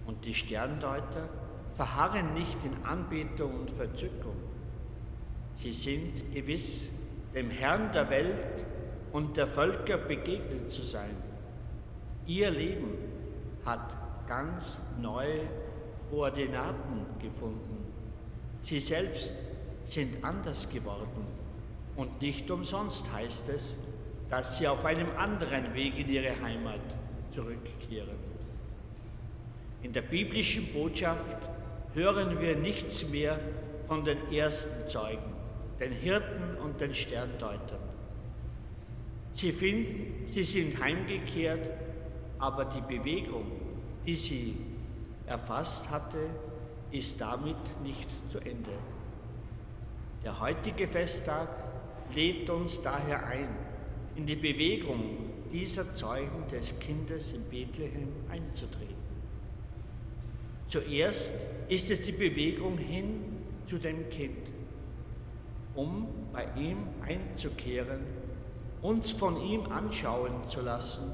Und 0.05 0.25
die 0.25 0.33
Sterndeuter 0.33 1.29
verharren 1.75 2.33
nicht 2.33 2.57
in 2.63 2.85
Anbetung 2.85 3.61
und 3.61 3.71
Verzückung. 3.71 4.35
Sie 5.57 5.71
sind 5.71 6.33
gewiss, 6.33 6.89
dem 7.33 7.49
Herrn 7.49 7.91
der 7.91 8.09
Welt 8.09 8.65
und 9.11 9.37
der 9.37 9.47
Völker 9.47 9.97
begegnet 9.97 10.71
zu 10.71 10.81
sein. 10.81 11.15
Ihr 12.25 12.51
Leben 12.51 12.97
hat 13.65 13.95
ganz 14.27 14.79
neue 15.01 15.41
Koordinaten 16.09 17.05
gefunden. 17.19 17.85
Sie 18.63 18.79
selbst 18.79 19.33
sind 19.85 20.23
anders 20.23 20.69
geworden. 20.69 21.25
Und 21.95 22.21
nicht 22.21 22.49
umsonst 22.49 23.11
heißt 23.11 23.49
es, 23.49 23.77
dass 24.29 24.57
sie 24.57 24.67
auf 24.67 24.85
einem 24.85 25.09
anderen 25.17 25.73
Weg 25.73 25.99
in 25.99 26.09
ihre 26.09 26.41
Heimat 26.41 26.81
zurückkehren. 27.31 28.17
In 29.83 29.93
der 29.93 30.01
biblischen 30.01 30.71
Botschaft 30.73 31.37
hören 31.93 32.39
wir 32.39 32.55
nichts 32.55 33.09
mehr 33.09 33.39
von 33.87 34.03
den 34.03 34.31
ersten 34.31 34.87
Zeugen, 34.87 35.33
den 35.79 35.91
Hirten 35.91 36.57
und 36.63 36.81
den 36.81 36.93
Sterndeutern. 36.93 37.79
Sie 39.33 39.51
finden, 39.51 40.27
sie 40.27 40.43
sind 40.43 40.81
heimgekehrt, 40.81 41.69
aber 42.39 42.65
die 42.65 42.81
Bewegung, 42.81 43.51
die 44.05 44.15
sie 44.15 44.55
erfasst 45.25 45.89
hatte, 45.89 46.29
ist 46.91 47.19
damit 47.19 47.57
nicht 47.83 48.09
zu 48.31 48.39
Ende. 48.39 48.71
Der 50.23 50.39
heutige 50.39 50.87
Festtag 50.87 51.49
lädt 52.13 52.49
uns 52.49 52.81
daher 52.81 53.25
ein, 53.25 53.49
in 54.15 54.25
die 54.25 54.35
Bewegung 54.35 55.01
dieser 55.51 55.95
Zeugen 55.95 56.47
des 56.51 56.79
Kindes 56.79 57.33
in 57.33 57.43
Bethlehem 57.45 58.09
einzutreten. 58.29 58.92
Zuerst 60.73 61.31
ist 61.69 61.91
es 61.91 62.01
die 62.01 62.13
Bewegung 62.13 62.79
hin 62.79 63.21
zu 63.67 63.77
dem 63.77 64.09
Kind. 64.09 64.49
um 65.75 66.07
bei 66.31 66.45
ihm 66.55 66.77
einzukehren, 67.07 68.01
uns 68.81 69.11
von 69.11 69.39
ihm 69.39 69.71
anschauen 69.71 70.33
zu 70.47 70.61
lassen 70.61 71.11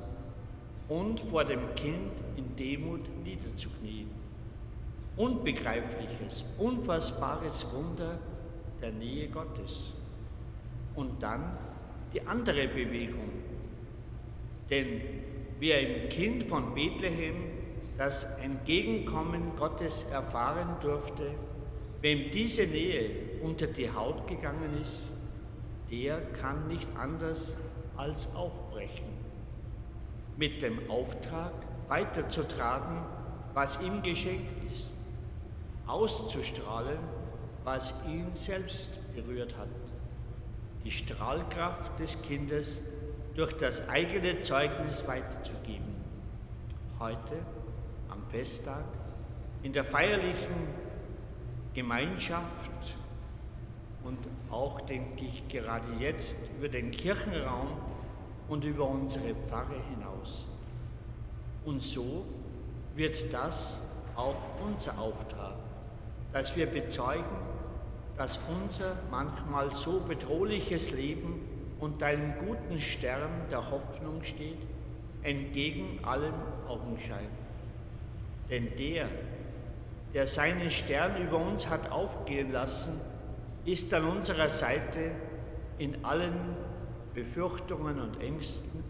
und 0.87 1.19
vor 1.19 1.43
dem 1.43 1.75
Kind 1.75 2.13
in 2.37 2.55
Demut 2.55 3.01
niederzuknien. 3.25 4.09
Unbegreifliches, 5.17 6.45
unfassbares 6.57 7.67
Wunder 7.73 8.17
der 8.81 8.91
Nähe 8.93 9.27
Gottes. 9.27 9.91
Und 10.95 11.21
dann 11.21 11.57
die 12.13 12.21
andere 12.25 12.69
Bewegung. 12.69 13.29
Denn 14.69 15.01
wer 15.59 15.81
im 15.81 16.09
Kind 16.09 16.43
von 16.43 16.73
Bethlehem 16.73 17.48
das 17.99 18.23
Entgegenkommen 18.41 19.57
Gottes 19.57 20.03
erfahren 20.03 20.77
durfte, 20.79 21.31
wem 21.99 22.31
diese 22.31 22.65
Nähe 22.65 23.41
unter 23.43 23.67
die 23.67 23.91
Haut 23.91 24.25
gegangen 24.25 24.79
ist, 24.81 25.17
der 25.91 26.21
kann 26.31 26.67
nicht 26.67 26.87
anders 26.97 27.57
als 27.97 28.33
aufbrechen. 28.35 29.09
Mit 30.37 30.61
dem 30.61 30.89
Auftrag 30.89 31.51
weiterzutragen, 31.89 33.01
was 33.53 33.81
ihm 33.81 34.01
geschenkt 34.01 34.71
ist, 34.71 34.93
auszustrahlen, 35.85 36.99
was 37.65 37.93
ihn 38.07 38.27
selbst 38.33 38.91
berührt 39.13 39.57
hat. 39.57 39.67
Die 40.85 40.91
Strahlkraft 40.91 41.99
des 41.99 42.21
Kindes 42.21 42.79
durch 43.35 43.51
das 43.57 43.89
eigene 43.89 44.39
Zeugnis 44.39 45.05
weiterzugeben. 45.05 45.95
Heute, 46.97 47.35
Festtag, 48.29 48.85
in 49.63 49.73
der 49.73 49.83
feierlichen 49.83 50.67
Gemeinschaft 51.73 52.71
und 54.03 54.17
auch, 54.49 54.81
denke 54.81 55.25
ich, 55.25 55.47
gerade 55.47 55.87
jetzt 55.99 56.35
über 56.57 56.69
den 56.69 56.91
Kirchenraum 56.91 57.67
und 58.47 58.63
über 58.65 58.87
unsere 58.87 59.35
Pfarre 59.35 59.75
hinaus. 59.89 60.45
Und 61.65 61.83
so 61.83 62.25
wird 62.95 63.31
das 63.33 63.79
auch 64.15 64.41
unser 64.65 64.97
Auftrag, 64.97 65.55
dass 66.31 66.55
wir 66.55 66.65
bezeugen, 66.67 67.23
dass 68.17 68.39
unser 68.49 68.95
manchmal 69.11 69.73
so 69.73 69.99
bedrohliches 70.01 70.91
Leben 70.91 71.41
unter 71.79 72.07
einem 72.07 72.33
guten 72.37 72.79
Stern 72.79 73.47
der 73.49 73.71
Hoffnung 73.71 74.23
steht, 74.23 74.59
entgegen 75.23 76.03
allem 76.03 76.33
Augenschein. 76.67 77.29
Denn 78.49 78.75
der, 78.77 79.07
der 80.13 80.27
seinen 80.27 80.71
Stern 80.71 81.21
über 81.21 81.37
uns 81.37 81.69
hat 81.69 81.91
aufgehen 81.91 82.51
lassen, 82.51 82.99
ist 83.65 83.93
an 83.93 84.05
unserer 84.05 84.49
Seite 84.49 85.11
in 85.77 86.03
allen 86.03 86.55
Befürchtungen 87.13 87.99
und 87.99 88.21
Ängsten, 88.21 88.83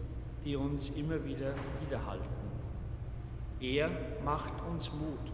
die 0.44 0.56
uns 0.56 0.90
immer 0.90 1.24
wieder 1.24 1.54
widerhalten. 1.80 2.28
Er 3.60 3.90
macht 4.24 4.54
uns 4.68 4.92
Mut 4.92 5.32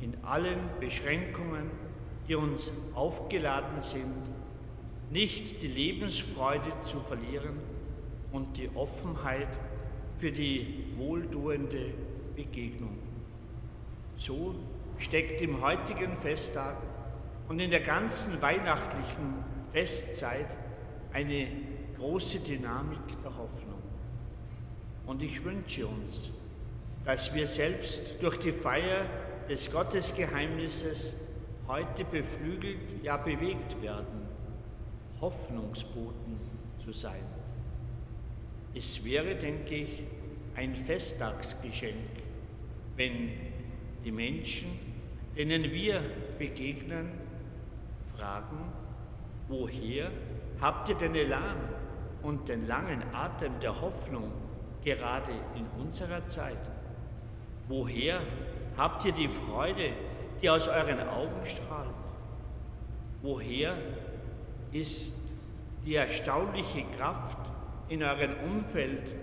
in 0.00 0.16
allen 0.24 0.58
Beschränkungen, 0.80 1.70
die 2.28 2.34
uns 2.34 2.72
aufgeladen 2.94 3.82
sind, 3.82 4.14
nicht 5.10 5.62
die 5.62 5.68
Lebensfreude 5.68 6.70
zu 6.82 7.00
verlieren 7.00 7.58
und 8.32 8.56
die 8.56 8.70
Offenheit 8.74 9.48
für 10.16 10.30
die 10.30 10.84
wohltuende 10.96 11.92
Begegnung. 12.36 12.97
So 14.18 14.56
steckt 14.98 15.40
im 15.42 15.60
heutigen 15.62 16.12
Festtag 16.12 16.76
und 17.48 17.60
in 17.60 17.70
der 17.70 17.80
ganzen 17.80 18.42
weihnachtlichen 18.42 19.44
Festzeit 19.70 20.56
eine 21.12 21.46
große 21.96 22.40
Dynamik 22.40 22.98
der 23.22 23.38
Hoffnung. 23.38 23.80
Und 25.06 25.22
ich 25.22 25.44
wünsche 25.44 25.86
uns, 25.86 26.32
dass 27.04 27.32
wir 27.32 27.46
selbst 27.46 28.20
durch 28.20 28.38
die 28.38 28.50
Feier 28.50 29.06
des 29.48 29.70
Gottesgeheimnisses 29.70 31.14
heute 31.68 32.04
beflügelt, 32.04 33.04
ja 33.04 33.16
bewegt 33.18 33.80
werden, 33.80 34.26
Hoffnungsboten 35.20 36.40
zu 36.78 36.90
sein. 36.90 37.22
Es 38.74 39.04
wäre, 39.04 39.36
denke 39.36 39.76
ich, 39.76 40.02
ein 40.56 40.74
Festtagsgeschenk, 40.74 41.94
wenn 42.96 43.47
die 44.04 44.12
Menschen, 44.12 44.78
denen 45.36 45.64
wir 45.64 46.00
begegnen, 46.38 47.10
fragen, 48.16 48.72
woher 49.48 50.10
habt 50.60 50.88
ihr 50.88 50.96
den 50.96 51.14
Elan 51.14 51.56
und 52.22 52.48
den 52.48 52.66
langen 52.66 53.02
Atem 53.12 53.52
der 53.60 53.80
Hoffnung 53.80 54.32
gerade 54.84 55.32
in 55.54 55.66
unserer 55.80 56.26
Zeit? 56.26 56.70
Woher 57.68 58.20
habt 58.76 59.04
ihr 59.04 59.12
die 59.12 59.28
Freude, 59.28 59.90
die 60.40 60.50
aus 60.50 60.68
euren 60.68 61.00
Augen 61.08 61.44
strahlt? 61.44 61.94
Woher 63.22 63.76
ist 64.72 65.16
die 65.84 65.94
erstaunliche 65.94 66.84
Kraft 66.96 67.38
in 67.88 68.02
eurem 68.02 68.34
Umfeld 68.44 69.14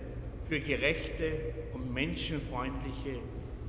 für 0.44 0.60
gerechte 0.60 1.32
und 1.72 1.92
menschenfreundliche 1.92 3.18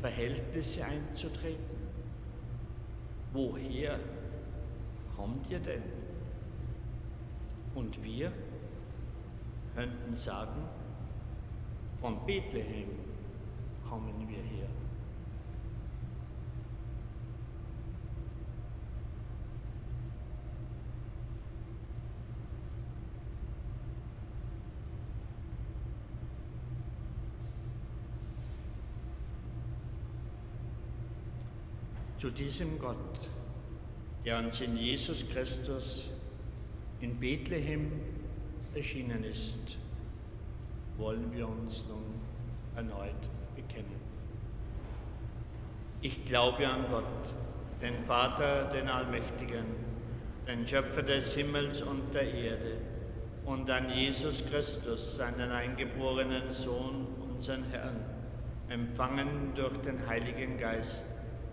Verhältnisse 0.02 0.86
einzutreten? 0.86 1.78
Woher 3.34 4.00
kommt 5.16 5.50
ihr 5.50 5.60
denn? 5.60 5.84
Und 7.76 8.04
wir 8.04 8.32
könnten 9.76 10.16
sagen, 10.16 10.64
von 12.00 12.26
Bethlehem 12.26 12.90
kommen 13.88 14.28
wir 14.28 14.38
her. 14.38 14.68
Zu 32.18 32.32
diesem 32.32 32.80
Gott, 32.80 33.30
der 34.26 34.40
uns 34.40 34.60
in 34.62 34.76
Jesus 34.76 35.24
Christus 35.30 36.10
in 37.00 37.20
Bethlehem 37.20 37.92
erschienen 38.74 39.24
ist, 39.24 39.78
wollen 40.98 41.32
wir 41.32 41.48
uns 41.48 41.84
nun 41.88 42.16
erneut 42.76 43.30
bekennen. 43.56 44.02
Ich 46.02 46.26
glaube 46.26 46.68
an 46.68 46.86
Gott, 46.90 47.04
den 47.84 48.00
Vater, 48.00 48.66
den 48.66 48.90
Allmächtigen, 48.90 49.66
den 50.48 50.68
Schöpfer 50.68 51.04
des 51.04 51.36
Himmels 51.36 51.84
und 51.84 52.16
der 52.16 52.34
Erde, 52.34 52.78
und 53.46 53.70
an 53.70 53.90
Jesus 53.92 54.44
Christus, 54.46 55.18
seinen 55.18 55.52
eingeborenen 55.52 56.52
Sohn, 56.52 57.08
unseren 57.30 57.64
Herrn, 57.66 58.04
empfangen 58.70 59.54
durch 59.56 59.78
den 59.78 60.06
Heiligen 60.08 60.58
Geist 60.58 61.06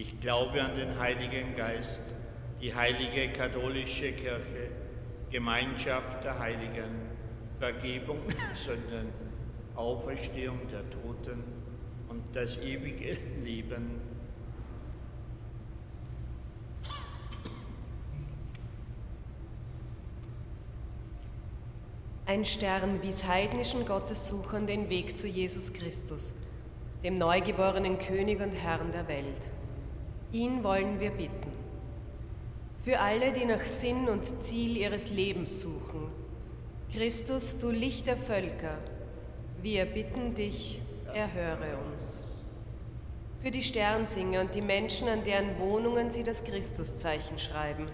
Ich 0.00 0.20
glaube 0.20 0.62
an 0.62 0.76
den 0.76 0.96
Heiligen 0.96 1.56
Geist, 1.56 2.04
die 2.62 2.72
heilige 2.72 3.32
katholische 3.32 4.12
Kirche, 4.12 4.70
Gemeinschaft 5.28 6.22
der 6.22 6.38
Heiligen, 6.38 7.08
Vergebung 7.58 8.20
der 8.28 8.54
Sünden, 8.54 9.12
Auferstehung 9.74 10.60
der 10.70 10.88
Toten 10.88 11.42
und 12.08 12.22
das 12.32 12.58
ewige 12.58 13.18
Leben. 13.42 14.00
Ein 22.24 22.44
Stern 22.44 23.02
wies 23.02 23.24
heidnischen 23.24 23.84
Gottessuchern 23.84 24.68
den 24.68 24.90
Weg 24.90 25.16
zu 25.16 25.26
Jesus 25.26 25.72
Christus, 25.72 26.38
dem 27.02 27.14
neugeborenen 27.14 27.98
König 27.98 28.40
und 28.40 28.52
Herrn 28.52 28.92
der 28.92 29.08
Welt. 29.08 29.57
Ihn 30.32 30.62
wollen 30.62 31.00
wir 31.00 31.10
bitten. 31.10 31.52
Für 32.84 33.00
alle, 33.00 33.32
die 33.32 33.46
nach 33.46 33.64
Sinn 33.64 34.08
und 34.08 34.42
Ziel 34.42 34.76
ihres 34.76 35.10
Lebens 35.10 35.60
suchen, 35.60 36.10
Christus, 36.92 37.58
du 37.60 37.70
Licht 37.70 38.06
der 38.06 38.16
Völker, 38.16 38.78
wir 39.62 39.86
bitten 39.86 40.34
dich, 40.34 40.80
erhöre 41.14 41.78
uns. 41.90 42.20
Für 43.42 43.50
die 43.50 43.62
Sternsinger 43.62 44.42
und 44.42 44.54
die 44.54 44.60
Menschen, 44.62 45.08
an 45.08 45.24
deren 45.24 45.58
Wohnungen 45.58 46.10
sie 46.10 46.22
das 46.22 46.44
Christuszeichen 46.44 47.38
schreiben, 47.38 47.88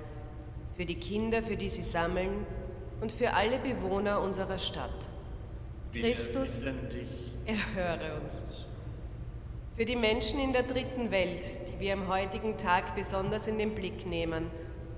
für 0.77 0.87
die 0.87 0.97
Kinder, 0.97 1.42
für 1.42 1.57
die 1.57 1.68
sie 1.68 1.83
sammeln 1.83 2.47
und 3.01 3.12
für 3.12 3.33
alle 3.35 3.59
Bewohner 3.59 4.20
unserer 4.20 4.59
Stadt. 4.59 5.09
Christus, 5.92 6.64
erhöre 7.47 8.20
uns. 8.20 8.40
Für 9.76 9.84
die 9.84 9.96
Menschen 9.96 10.38
in 10.38 10.52
der 10.52 10.62
dritten 10.62 11.10
Welt, 11.10 11.42
die 11.68 11.80
wir 11.80 11.94
am 11.94 12.06
heutigen 12.06 12.56
Tag 12.56 12.94
besonders 12.94 13.48
in 13.48 13.58
den 13.58 13.74
Blick 13.74 14.06
nehmen, 14.06 14.48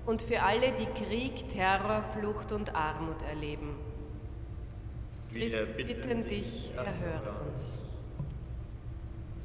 und 0.05 0.21
für 0.21 0.43
alle, 0.43 0.71
die 0.71 0.85
Krieg, 1.03 1.49
Terror, 1.49 2.03
Flucht 2.03 2.51
und 2.51 2.75
Armut 2.75 3.23
erleben. 3.27 3.75
Wir 5.31 5.65
bitten 5.65 6.27
dich, 6.27 6.71
erhöre 6.75 7.33
uns. 7.49 7.81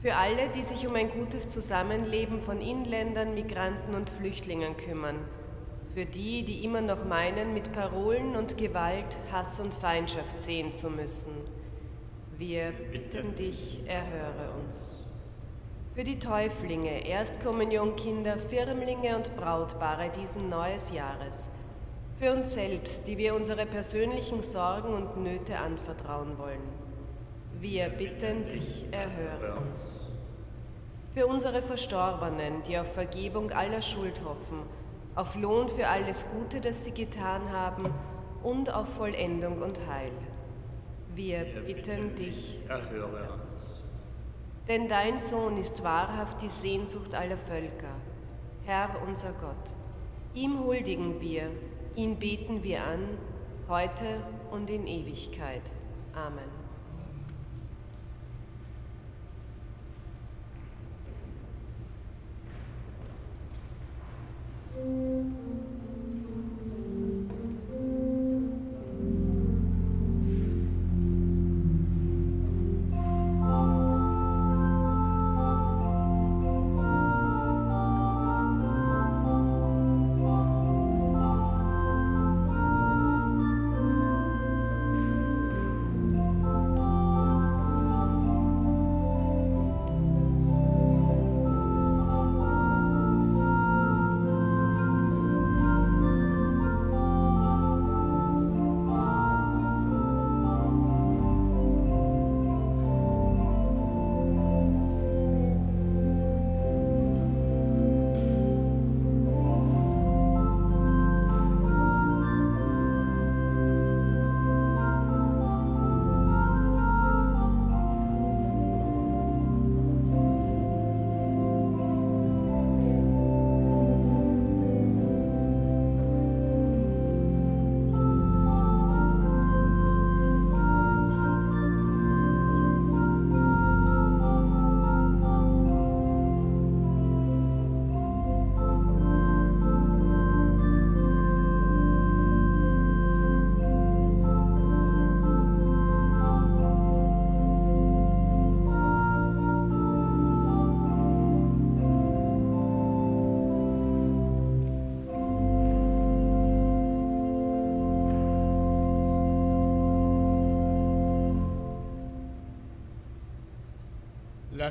Für 0.02 0.16
alle, 0.16 0.50
die 0.50 0.62
sich 0.62 0.86
um 0.86 0.94
ein 0.96 1.10
gutes 1.10 1.48
Zusammenleben 1.48 2.38
von 2.38 2.60
Inländern, 2.60 3.32
Migranten 3.32 3.94
und 3.94 4.10
Flüchtlingen 4.10 4.76
kümmern. 4.76 5.16
Für 5.94 6.04
die, 6.04 6.44
die 6.44 6.62
immer 6.62 6.82
noch 6.82 7.06
meinen, 7.06 7.54
mit 7.54 7.72
Parolen 7.72 8.36
und 8.36 8.58
Gewalt 8.58 9.16
Hass 9.32 9.60
und 9.60 9.72
Feindschaft 9.72 10.42
sehen 10.42 10.74
zu 10.74 10.90
müssen. 10.90 11.32
Wir 12.36 12.72
bitten 12.92 13.34
dich, 13.34 13.80
erhöre 13.86 14.52
uns. 14.62 15.01
Für 15.94 16.04
die 16.04 16.18
Täuflinge, 16.18 17.06
Erstkommunionkinder, 17.06 18.38
Firmlinge 18.38 19.14
und 19.14 19.36
Brautpaare 19.36 20.10
diesen 20.10 20.48
neues 20.48 20.90
Jahres. 20.90 21.50
Für 22.18 22.32
uns 22.32 22.54
selbst, 22.54 23.06
die 23.06 23.18
wir 23.18 23.34
unsere 23.34 23.66
persönlichen 23.66 24.42
Sorgen 24.42 24.94
und 24.94 25.22
Nöte 25.22 25.58
anvertrauen 25.58 26.38
wollen. 26.38 26.62
Wir 27.60 27.90
bitten 27.90 28.48
dich, 28.48 28.86
erhöre 28.90 29.60
uns. 29.60 30.00
Für 31.12 31.26
unsere 31.26 31.60
Verstorbenen, 31.60 32.62
die 32.62 32.78
auf 32.78 32.90
Vergebung 32.94 33.50
aller 33.50 33.82
Schuld 33.82 34.24
hoffen, 34.24 34.62
auf 35.14 35.36
Lohn 35.36 35.68
für 35.68 35.88
alles 35.88 36.24
Gute, 36.30 36.62
das 36.62 36.86
sie 36.86 36.92
getan 36.92 37.52
haben 37.52 37.84
und 38.42 38.72
auf 38.72 38.88
Vollendung 38.88 39.60
und 39.60 39.78
Heil. 39.86 40.12
Wir 41.14 41.44
bitten 41.66 42.16
dich, 42.16 42.60
erhöre 42.66 43.28
uns. 43.42 43.81
Denn 44.68 44.88
dein 44.88 45.18
Sohn 45.18 45.56
ist 45.58 45.82
wahrhaft 45.82 46.40
die 46.40 46.48
Sehnsucht 46.48 47.14
aller 47.14 47.36
Völker, 47.36 47.96
Herr 48.64 48.90
unser 49.06 49.32
Gott. 49.32 49.74
Ihm 50.34 50.60
huldigen 50.60 51.20
wir, 51.20 51.50
ihn 51.96 52.18
beten 52.18 52.62
wir 52.62 52.84
an, 52.84 53.18
heute 53.68 54.22
und 54.50 54.70
in 54.70 54.86
Ewigkeit. 54.86 55.62
Amen. 56.14 56.62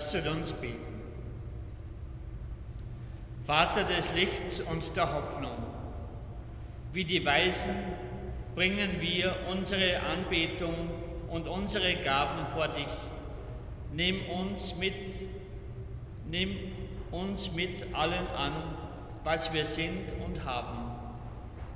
Lasset 0.02 0.26
uns 0.26 0.52
beten. 0.54 1.00
Vater 3.46 3.84
des 3.84 4.12
Lichts 4.16 4.60
und 4.60 4.96
der 4.96 5.14
Hoffnung, 5.14 5.58
wie 6.92 7.06
die 7.06 7.24
Weisen 7.24 7.76
bringen 8.56 9.00
wir 9.00 9.36
unsere 9.48 10.00
Anbetung 10.00 10.90
und 11.30 11.48
unsere 11.48 11.98
Gaben 11.98 12.48
vor 12.48 12.70
dich. 12.70 12.88
Nimm 13.94 14.28
uns 14.28 14.76
mit, 14.76 15.18
nimm 16.32 16.58
uns 17.12 17.52
mit 17.52 17.94
allen 17.94 18.28
an, 18.30 18.54
was 19.24 19.54
wir 19.54 19.68
sind 19.68 20.12
und 20.26 20.44
haben. 20.44 20.96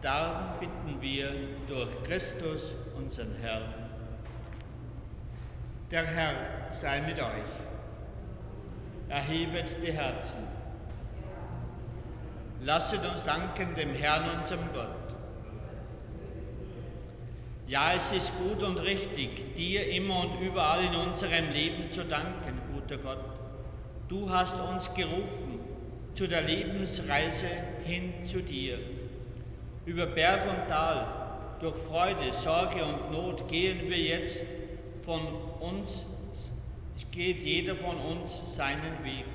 Darum 0.01 0.59
bitten 0.59 0.99
wir 0.99 1.31
durch 1.67 2.03
Christus, 2.05 2.73
unseren 2.97 3.35
Herrn. 3.39 3.71
Der 5.91 6.07
Herr 6.07 6.71
sei 6.71 7.01
mit 7.01 7.19
euch 7.19 7.64
erhebet 9.09 9.77
die 9.81 9.91
Herzen. 9.91 10.39
Lasset 12.61 13.05
uns 13.05 13.21
danken 13.21 13.75
dem 13.75 13.93
Herrn, 13.93 14.37
unserem 14.37 14.71
Gott. 14.73 14.87
Ja, 17.67 17.93
es 17.93 18.11
ist 18.11 18.31
gut 18.37 18.61
und 18.63 18.81
richtig, 18.81 19.55
dir 19.55 19.87
immer 19.91 20.19
und 20.21 20.39
überall 20.39 20.83
in 20.83 20.95
unserem 20.95 21.51
Leben 21.51 21.91
zu 21.91 22.03
danken, 22.03 22.61
guter 22.73 22.97
Gott. 22.97 23.23
Du 24.07 24.29
hast 24.29 24.59
uns 24.59 24.93
gerufen 24.93 25.59
zu 26.13 26.27
der 26.27 26.43
Lebensreise 26.43 27.47
hin 27.83 28.13
zu 28.23 28.41
dir. 28.41 28.79
Über 29.85 30.05
Berg 30.05 30.47
und 30.47 30.67
Tal, 30.67 31.07
durch 31.59 31.75
Freude, 31.75 32.31
Sorge 32.31 32.83
und 32.83 33.11
Not 33.11 33.47
gehen 33.47 33.89
wir 33.89 33.97
jetzt 33.97 34.45
von 35.01 35.21
uns 35.59 36.05
geht 37.11 37.41
jeder 37.41 37.75
von 37.75 37.97
uns 37.97 38.55
seinen 38.55 39.03
Weg. 39.03 39.25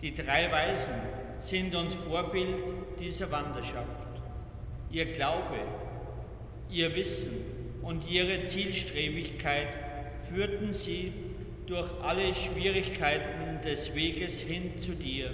Die 0.00 0.14
drei 0.14 0.50
Weisen 0.50 0.94
sind 1.40 1.74
uns 1.74 1.94
Vorbild 1.94 2.62
dieser 2.98 3.30
Wanderschaft. 3.30 4.06
Ihr 4.90 5.12
Glaube, 5.12 5.58
ihr 6.70 6.94
Wissen 6.94 7.32
und 7.82 8.08
ihre 8.10 8.46
Zielstrebigkeit 8.46 9.68
führten 10.22 10.72
sie 10.72 11.12
durch 11.66 11.88
alle 12.02 12.34
Schwierigkeiten 12.34 13.60
des 13.62 13.94
Weges 13.94 14.40
hin 14.40 14.78
zu 14.78 14.94
dir. 14.94 15.32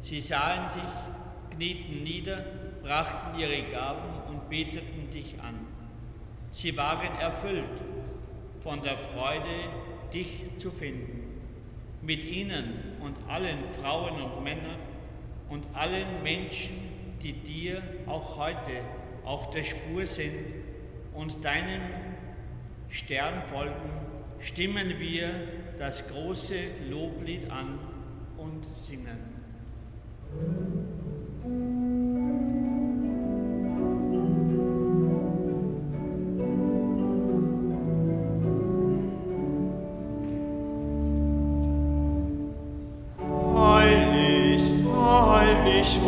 Sie 0.00 0.20
sahen 0.20 0.70
dich, 0.72 1.56
knieten 1.56 2.02
nieder, 2.02 2.44
brachten 2.82 3.38
ihre 3.38 3.62
Gaben 3.64 4.28
und 4.28 4.48
beteten 4.48 5.10
dich 5.10 5.34
an. 5.40 5.54
Sie 6.50 6.76
waren 6.76 7.18
erfüllt 7.18 7.64
von 8.60 8.82
der 8.82 8.96
Freude 8.96 9.70
dich 10.12 10.42
zu 10.58 10.70
finden. 10.70 11.40
Mit 12.02 12.24
ihnen 12.24 12.96
und 13.00 13.16
allen 13.28 13.58
Frauen 13.80 14.20
und 14.20 14.44
Männern 14.44 14.78
und 15.48 15.64
allen 15.74 16.22
Menschen, 16.22 16.76
die 17.22 17.32
dir 17.32 17.82
auch 18.06 18.38
heute 18.38 18.80
auf 19.24 19.50
der 19.50 19.64
Spur 19.64 20.06
sind 20.06 20.34
und 21.14 21.44
deinem 21.44 21.82
Stern 22.88 23.42
folgen, 23.44 23.90
stimmen 24.38 24.98
wir 24.98 25.30
das 25.78 26.08
große 26.08 26.54
Loblied 26.88 27.50
an 27.50 27.78
und 28.36 28.64
singen. 28.74 29.18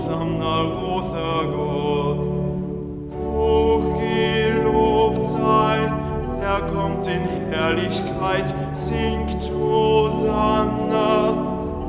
Hosanna 0.00 0.64
großer 0.64 1.44
Gott. 1.54 2.26
Hochgelobt 3.36 5.26
sei, 5.26 5.92
er 6.40 6.60
kommt 6.72 7.06
in 7.06 7.20
Herrlichkeit, 7.50 8.54
singt 8.72 9.50
Hosanna, 9.52 11.34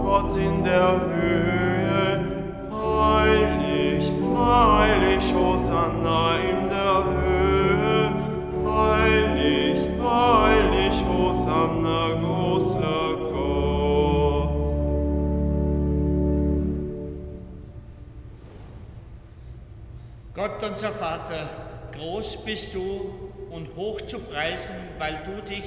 Gott 0.03 0.36
in 0.36 0.62
der 0.66 0.99
Höhe. 1.09 2.20
Heilig, 2.99 4.12
heilig, 4.36 5.34
Hosanna 5.34 6.36
in 6.36 6.68
der 6.68 7.05
Höhe. 7.16 8.12
Heilig, 8.68 9.88
heilig, 10.03 11.05
Hosanna, 11.07 12.09
Gott. 12.16 12.20
Unser 20.64 20.91
Vater, 20.91 21.49
groß 21.93 22.45
bist 22.45 22.74
du 22.74 23.32
und 23.49 23.76
hoch 23.76 24.01
zu 24.01 24.20
preisen, 24.20 24.76
weil 24.97 25.22
du 25.24 25.41
dich 25.41 25.64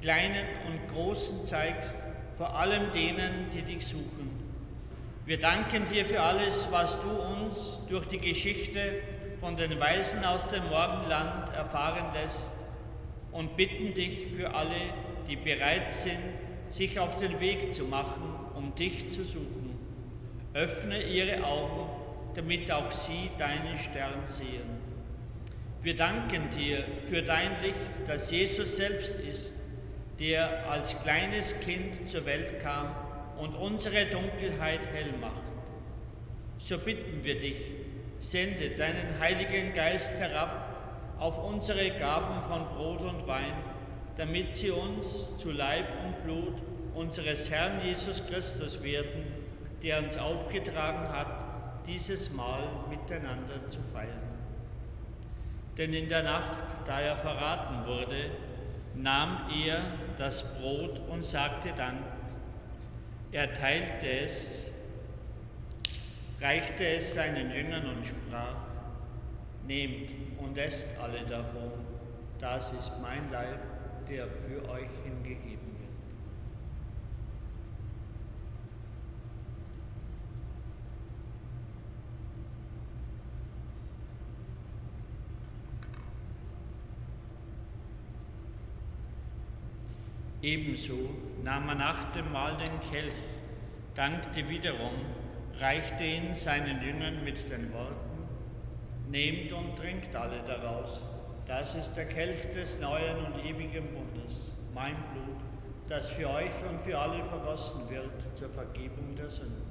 Kleinen 0.00 0.46
und 0.66 0.94
Großen 0.94 1.44
zeigst, 1.44 1.94
vor 2.34 2.56
allem 2.56 2.90
denen, 2.92 3.50
die 3.52 3.62
dich 3.62 3.86
suchen. 3.86 4.30
Wir 5.24 5.38
danken 5.38 5.86
dir 5.86 6.04
für 6.04 6.20
alles, 6.20 6.68
was 6.70 7.00
du 7.00 7.08
uns 7.08 7.80
durch 7.88 8.06
die 8.06 8.18
Geschichte 8.18 8.94
von 9.38 9.56
den 9.56 9.78
Weisen 9.78 10.24
aus 10.24 10.48
dem 10.48 10.68
Morgenland 10.68 11.54
erfahren 11.54 12.12
lässt 12.14 12.50
und 13.30 13.56
bitten 13.56 13.94
dich 13.94 14.26
für 14.26 14.54
alle, 14.54 14.92
die 15.28 15.36
bereit 15.36 15.92
sind, 15.92 16.18
sich 16.68 16.98
auf 16.98 17.16
den 17.16 17.38
Weg 17.40 17.74
zu 17.74 17.84
machen, 17.84 18.34
um 18.54 18.74
dich 18.74 19.10
zu 19.12 19.24
suchen. 19.24 19.78
Öffne 20.54 21.02
ihre 21.02 21.44
Augen 21.44 21.88
damit 22.34 22.70
auch 22.70 22.90
sie 22.90 23.30
deinen 23.38 23.76
Stern 23.76 24.24
sehen. 24.24 24.92
Wir 25.82 25.96
danken 25.96 26.48
dir 26.50 26.84
für 27.02 27.22
dein 27.22 27.60
Licht, 27.60 28.06
das 28.06 28.30
Jesus 28.30 28.76
selbst 28.76 29.18
ist, 29.18 29.52
der 30.20 30.70
als 30.70 30.96
kleines 31.02 31.58
Kind 31.60 32.08
zur 32.08 32.24
Welt 32.24 32.60
kam 32.60 32.94
und 33.38 33.54
unsere 33.54 34.06
Dunkelheit 34.06 34.86
hell 34.86 35.12
macht. 35.20 35.42
So 36.58 36.78
bitten 36.78 37.24
wir 37.24 37.38
dich, 37.38 37.56
sende 38.20 38.70
deinen 38.70 39.18
Heiligen 39.18 39.74
Geist 39.74 40.20
herab 40.20 41.16
auf 41.18 41.44
unsere 41.44 41.90
Gaben 41.90 42.42
von 42.44 42.68
Brot 42.68 43.02
und 43.02 43.26
Wein, 43.26 43.54
damit 44.16 44.54
sie 44.54 44.70
uns 44.70 45.36
zu 45.38 45.50
Leib 45.50 45.86
und 46.04 46.22
Blut 46.22 46.62
unseres 46.94 47.50
Herrn 47.50 47.80
Jesus 47.84 48.24
Christus 48.26 48.82
werden, 48.82 49.24
der 49.82 49.98
uns 49.98 50.16
aufgetragen 50.16 51.08
hat, 51.08 51.51
dieses 51.86 52.32
Mal 52.32 52.62
miteinander 52.88 53.68
zu 53.68 53.80
feiern. 53.82 54.32
Denn 55.78 55.92
in 55.92 56.08
der 56.08 56.22
Nacht, 56.22 56.74
da 56.84 57.00
er 57.00 57.16
verraten 57.16 57.86
wurde, 57.86 58.30
nahm 58.94 59.48
er 59.64 59.84
das 60.18 60.42
Brot 60.54 61.00
und 61.08 61.24
sagte 61.24 61.72
Dank. 61.76 62.02
Er 63.32 63.52
teilte 63.54 64.06
es, 64.06 64.70
reichte 66.40 66.86
es 66.86 67.14
seinen 67.14 67.50
Jüngern 67.50 67.86
und 67.86 68.06
sprach, 68.06 68.56
Nehmt 69.66 70.10
und 70.38 70.58
esst 70.58 70.88
alle 71.00 71.20
davon, 71.20 71.70
das 72.40 72.72
ist 72.72 72.92
mein 73.00 73.30
Leib, 73.30 73.60
der 74.08 74.26
für 74.26 74.68
euch 74.68 74.90
Ebenso 90.42 91.10
nahm 91.44 91.68
er 91.68 91.76
nach 91.76 92.12
dem 92.12 92.32
Mahl 92.32 92.56
den 92.56 92.80
Kelch, 92.90 93.12
dankte 93.94 94.48
wiederum, 94.48 94.90
reichte 95.58 96.04
ihn 96.04 96.34
seinen 96.34 96.82
Jüngern 96.82 97.22
mit 97.22 97.48
den 97.48 97.72
Worten, 97.72 98.12
Nehmt 99.08 99.52
und 99.52 99.76
trinkt 99.76 100.16
alle 100.16 100.42
daraus, 100.46 101.02
das 101.46 101.74
ist 101.74 101.94
der 101.94 102.06
Kelch 102.06 102.50
des 102.52 102.80
neuen 102.80 103.26
und 103.26 103.44
ewigen 103.44 103.86
Bundes, 103.92 104.50
mein 104.74 104.96
Blut, 105.12 105.36
das 105.86 106.08
für 106.08 106.30
euch 106.30 106.50
und 106.68 106.80
für 106.80 106.98
alle 106.98 107.22
vergossen 107.24 107.88
wird 107.90 108.36
zur 108.36 108.48
Vergebung 108.48 109.14
der 109.14 109.28
Sünden. 109.28 109.62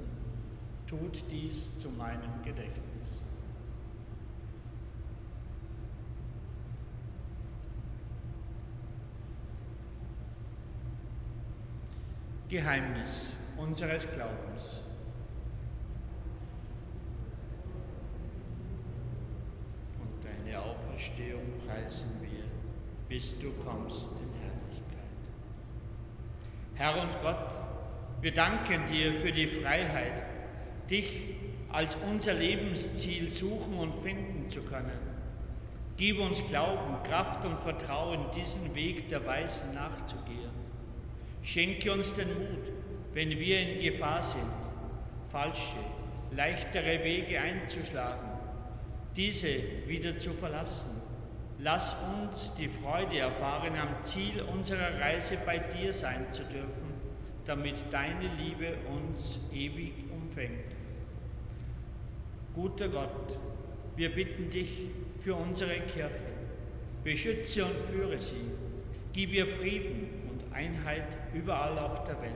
Tut 0.86 1.24
dies 1.30 1.76
zu 1.78 1.90
meinem 1.90 2.42
Gedächtnis. 2.44 2.91
Geheimnis 12.52 13.32
unseres 13.56 14.06
Glaubens. 14.10 14.82
Und 19.98 20.22
deine 20.22 20.60
Auferstehung 20.60 21.40
preisen 21.66 22.10
wir, 22.20 22.44
bis 23.08 23.38
du 23.38 23.52
kommst 23.64 24.02
in 24.02 24.38
Herrlichkeit. 24.38 25.22
Herr 26.74 27.00
und 27.00 27.18
Gott, 27.22 27.58
wir 28.20 28.34
danken 28.34 28.86
dir 28.86 29.14
für 29.14 29.32
die 29.32 29.46
Freiheit, 29.46 30.22
dich 30.90 31.36
als 31.70 31.96
unser 32.06 32.34
Lebensziel 32.34 33.30
suchen 33.30 33.78
und 33.78 33.94
finden 33.94 34.50
zu 34.50 34.60
können. 34.60 35.00
Gib 35.96 36.20
uns 36.20 36.46
Glauben, 36.48 37.02
Kraft 37.02 37.46
und 37.46 37.58
Vertrauen, 37.58 38.30
diesen 38.36 38.74
Weg 38.74 39.08
der 39.08 39.24
Weisen 39.24 39.72
nachzugehen. 39.72 40.71
Schenke 41.42 41.92
uns 41.92 42.14
den 42.14 42.28
Mut, 42.28 42.72
wenn 43.14 43.30
wir 43.30 43.60
in 43.60 43.82
Gefahr 43.82 44.22
sind, 44.22 44.46
falsche, 45.28 45.76
leichtere 46.30 47.02
Wege 47.04 47.40
einzuschlagen, 47.40 48.28
diese 49.16 49.48
wieder 49.86 50.18
zu 50.18 50.32
verlassen. 50.32 50.90
Lass 51.58 51.96
uns 52.22 52.54
die 52.54 52.68
Freude 52.68 53.18
erfahren, 53.18 53.76
am 53.76 54.02
Ziel 54.04 54.42
unserer 54.42 54.98
Reise 54.98 55.36
bei 55.44 55.58
dir 55.58 55.92
sein 55.92 56.26
zu 56.32 56.44
dürfen, 56.44 56.92
damit 57.44 57.76
deine 57.90 58.30
Liebe 58.38 58.74
uns 58.88 59.40
ewig 59.52 59.92
umfängt. 60.12 60.76
Guter 62.54 62.88
Gott, 62.88 63.38
wir 63.96 64.14
bitten 64.14 64.48
dich 64.48 64.70
für 65.18 65.34
unsere 65.34 65.80
Kirche. 65.80 66.32
Beschütze 67.04 67.64
und 67.64 67.76
führe 67.76 68.18
sie. 68.18 68.50
Gib 69.12 69.32
ihr 69.32 69.46
Frieden 69.46 70.21
Einheit 70.54 71.16
überall 71.32 71.78
auf 71.78 72.04
der 72.04 72.20
Welt. 72.20 72.32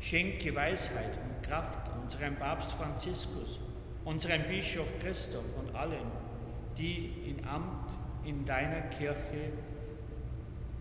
Schenke 0.00 0.54
Weisheit 0.54 1.18
und 1.24 1.46
Kraft 1.46 1.90
unserem 2.02 2.36
Papst 2.36 2.72
Franziskus, 2.72 3.60
unserem 4.04 4.42
Bischof 4.44 4.92
Christoph 5.00 5.56
und 5.58 5.74
allen, 5.74 6.10
die 6.76 7.12
in 7.28 7.46
Amt 7.46 7.90
in 8.24 8.44
deiner 8.44 8.82
Kirche 8.82 9.52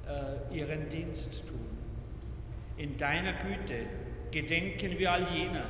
äh, 0.07 0.55
ihren 0.55 0.89
Dienst 0.89 1.47
tun. 1.47 1.77
In 2.77 2.97
deiner 2.97 3.33
Güte 3.33 3.85
gedenken 4.31 4.97
wir 4.99 5.11
all 5.13 5.27
jener, 5.31 5.65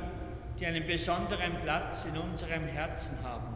die 0.58 0.66
einen 0.66 0.86
besonderen 0.86 1.60
Platz 1.62 2.06
in 2.06 2.18
unserem 2.18 2.66
Herzen 2.66 3.22
haben 3.22 3.54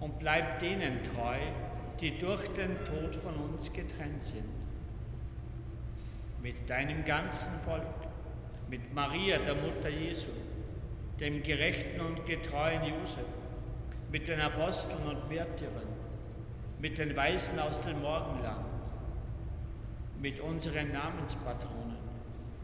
und 0.00 0.18
bleib 0.18 0.58
denen 0.58 1.02
treu, 1.02 1.38
die 2.00 2.16
durch 2.18 2.46
den 2.48 2.72
Tod 2.84 3.14
von 3.14 3.34
uns 3.34 3.72
getrennt 3.72 4.22
sind. 4.22 4.57
Mit 6.42 6.68
deinem 6.70 7.04
ganzen 7.04 7.60
Volk, 7.62 7.82
mit 8.68 8.94
Maria, 8.94 9.38
der 9.38 9.54
Mutter 9.54 9.88
Jesu, 9.88 10.30
dem 11.18 11.42
gerechten 11.42 12.00
und 12.00 12.24
getreuen 12.26 12.84
Josef, 12.84 13.24
mit 14.10 14.28
den 14.28 14.40
Aposteln 14.40 15.04
und 15.06 15.28
Märtyrern, 15.28 15.88
mit 16.80 16.98
den 16.98 17.16
Weisen 17.16 17.58
aus 17.58 17.80
dem 17.80 18.00
Morgenland, 18.00 18.66
mit 20.20 20.40
unseren 20.40 20.92
Namenspatronen, 20.92 21.96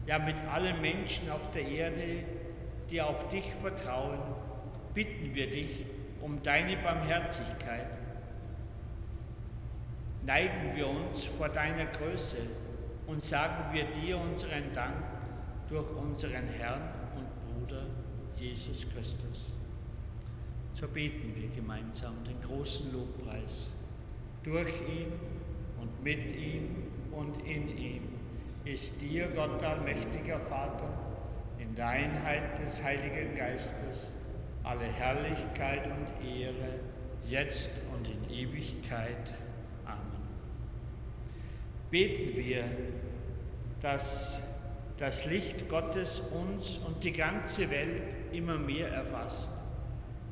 ja 0.07 0.19
mit 0.19 0.35
allen 0.51 0.81
Menschen 0.81 1.29
auf 1.29 1.51
der 1.51 1.67
Erde, 1.67 2.23
die 2.89 3.01
auf 3.01 3.27
dich 3.29 3.45
vertrauen, 3.45 4.19
bitten 4.93 5.33
wir 5.33 5.49
dich 5.49 5.85
um 6.21 6.41
deine 6.41 6.77
Barmherzigkeit. 6.77 7.87
Neigen 10.25 10.75
wir 10.75 10.87
uns 10.87 11.25
vor 11.25 11.49
deiner 11.49 11.85
Größe 11.85 12.37
und 13.07 13.23
sagen 13.23 13.73
wir 13.73 13.85
dir 13.85 14.17
unseren 14.17 14.71
Dank 14.73 14.95
durch 15.69 15.89
unseren 15.91 16.47
Herrn 16.47 16.81
und 17.15 17.25
Bruder 17.45 17.83
Jesus 18.37 18.85
Christus. 18.93 19.47
So 20.73 20.87
beten 20.87 21.33
wir 21.35 21.49
gemeinsam 21.49 22.15
den 22.23 22.41
großen 22.41 22.91
Lobpreis 22.91 23.69
durch 24.43 24.73
ihn 24.87 25.11
und 25.79 26.03
mit 26.03 26.35
ihm 26.35 26.87
und 27.11 27.41
in 27.47 27.77
ihm 27.77 28.03
ist 28.65 28.99
dir, 29.01 29.27
Gott 29.27 29.63
allmächtiger 29.63 30.39
Vater, 30.39 30.89
in 31.59 31.73
der 31.75 31.87
Einheit 31.87 32.59
des 32.59 32.83
Heiligen 32.83 33.35
Geistes 33.35 34.15
alle 34.63 34.85
Herrlichkeit 34.85 35.85
und 35.85 36.27
Ehre, 36.27 36.79
jetzt 37.27 37.69
und 37.93 38.07
in 38.07 38.29
Ewigkeit. 38.29 39.33
Beten 41.91 42.35
wir, 42.35 42.63
dass 43.81 44.41
das 44.97 45.25
Licht 45.25 45.67
Gottes 45.69 46.19
uns 46.19 46.77
und 46.77 47.03
die 47.03 47.11
ganze 47.11 47.69
Welt 47.69 48.15
immer 48.31 48.57
mehr 48.57 48.89
erfasst, 48.89 49.49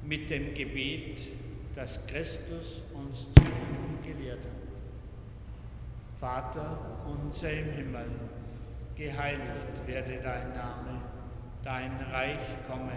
mit 0.06 0.30
dem 0.30 0.54
Gebet, 0.54 1.30
das 1.76 2.06
Christus 2.08 2.82
uns 2.94 3.28
zu 3.34 3.44
gelehrt 4.04 4.40
hat. 4.40 4.64
Vater 6.16 6.78
unser 7.06 7.52
im 7.52 7.72
Himmel, 7.72 8.06
geheiligt 8.96 9.86
werde 9.88 10.20
dein 10.24 10.54
Name, 10.54 11.02
dein 11.64 11.92
Reich 12.12 12.40
komme, 12.68 12.94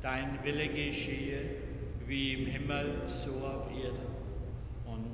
dein 0.00 0.38
Wille 0.42 0.68
geschehe, 0.68 1.42
wie 2.06 2.34
im 2.34 2.46
Himmel, 2.46 3.02
so 3.06 3.32
auf 3.32 3.68
Erden. 3.70 4.15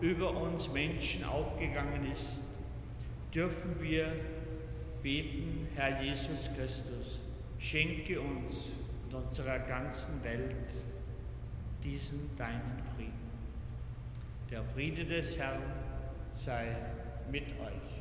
über 0.00 0.30
uns 0.30 0.70
Menschen 0.72 1.24
aufgegangen 1.24 2.10
ist, 2.12 2.42
dürfen 3.34 3.80
wir 3.80 4.12
beten, 5.02 5.68
Herr 5.74 6.02
Jesus 6.02 6.50
Christus, 6.56 7.20
schenke 7.58 8.20
uns 8.20 8.70
und 9.06 9.14
unserer 9.14 9.58
ganzen 9.60 10.22
Welt 10.24 10.72
diesen 11.82 12.36
deinen 12.36 12.82
Frieden. 12.94 13.12
Der 14.50 14.62
Friede 14.64 15.04
des 15.04 15.38
Herrn 15.38 15.62
sei 16.34 16.76
mit 17.30 17.44
euch. 17.60 17.96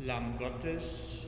Lamm 0.00 0.38
Gottes, 0.38 1.27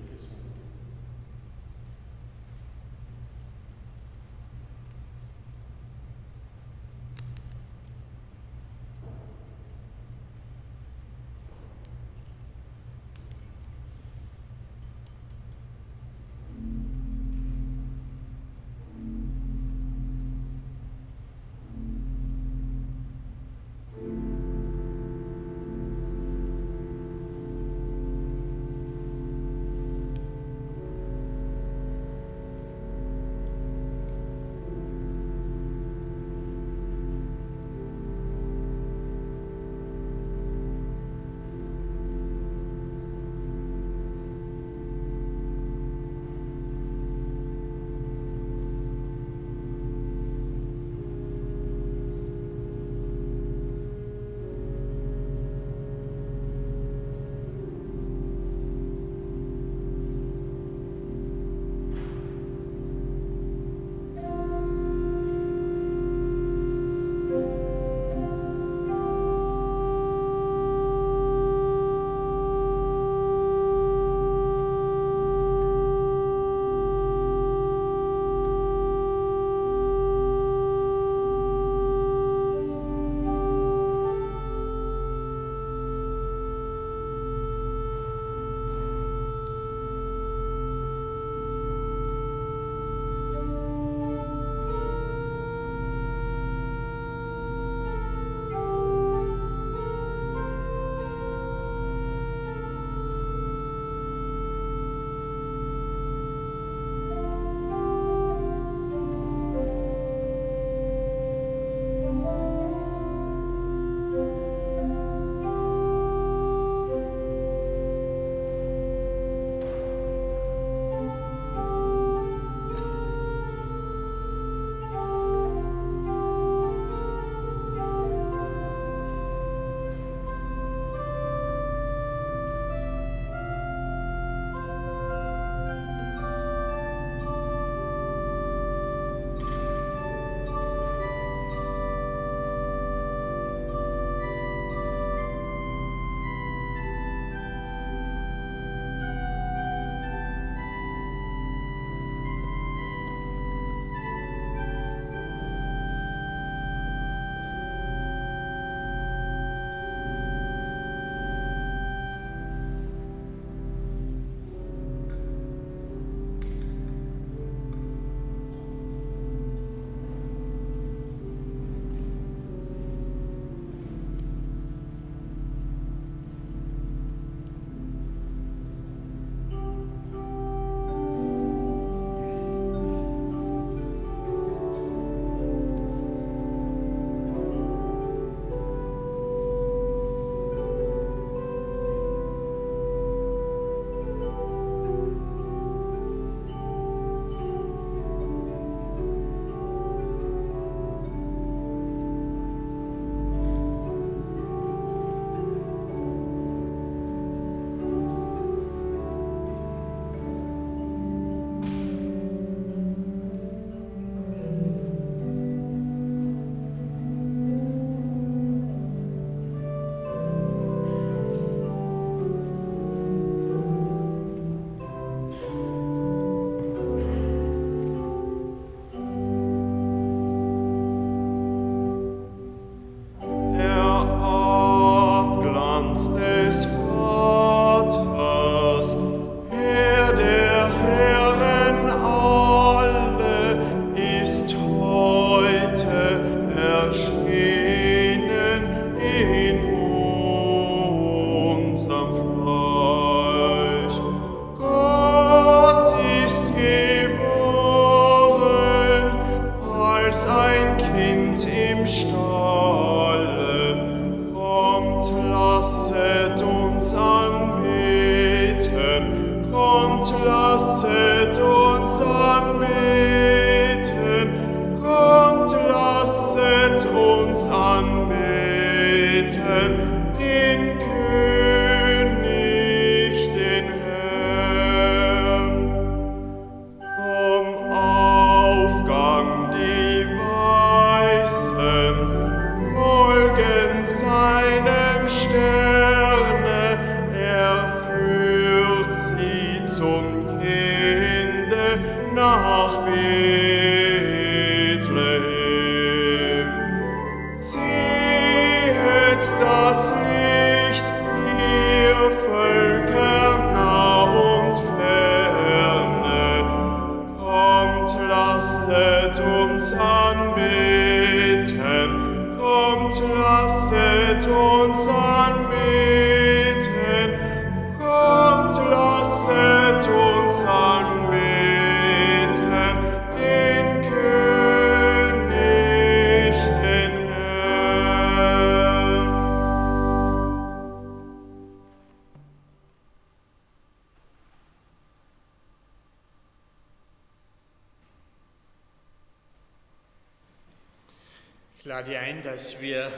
dass 352.41 352.59
wir 352.59 352.91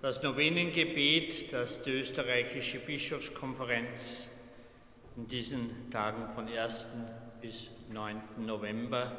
das 0.00 0.22
Novenengebet, 0.22 1.52
das 1.52 1.82
die 1.82 1.90
österreichische 1.90 2.78
Bischofskonferenz 2.78 4.28
in 5.16 5.26
diesen 5.26 5.90
Tagen 5.90 6.28
von 6.28 6.46
1. 6.46 6.86
bis 7.40 7.68
9. 7.90 8.22
November 8.38 9.10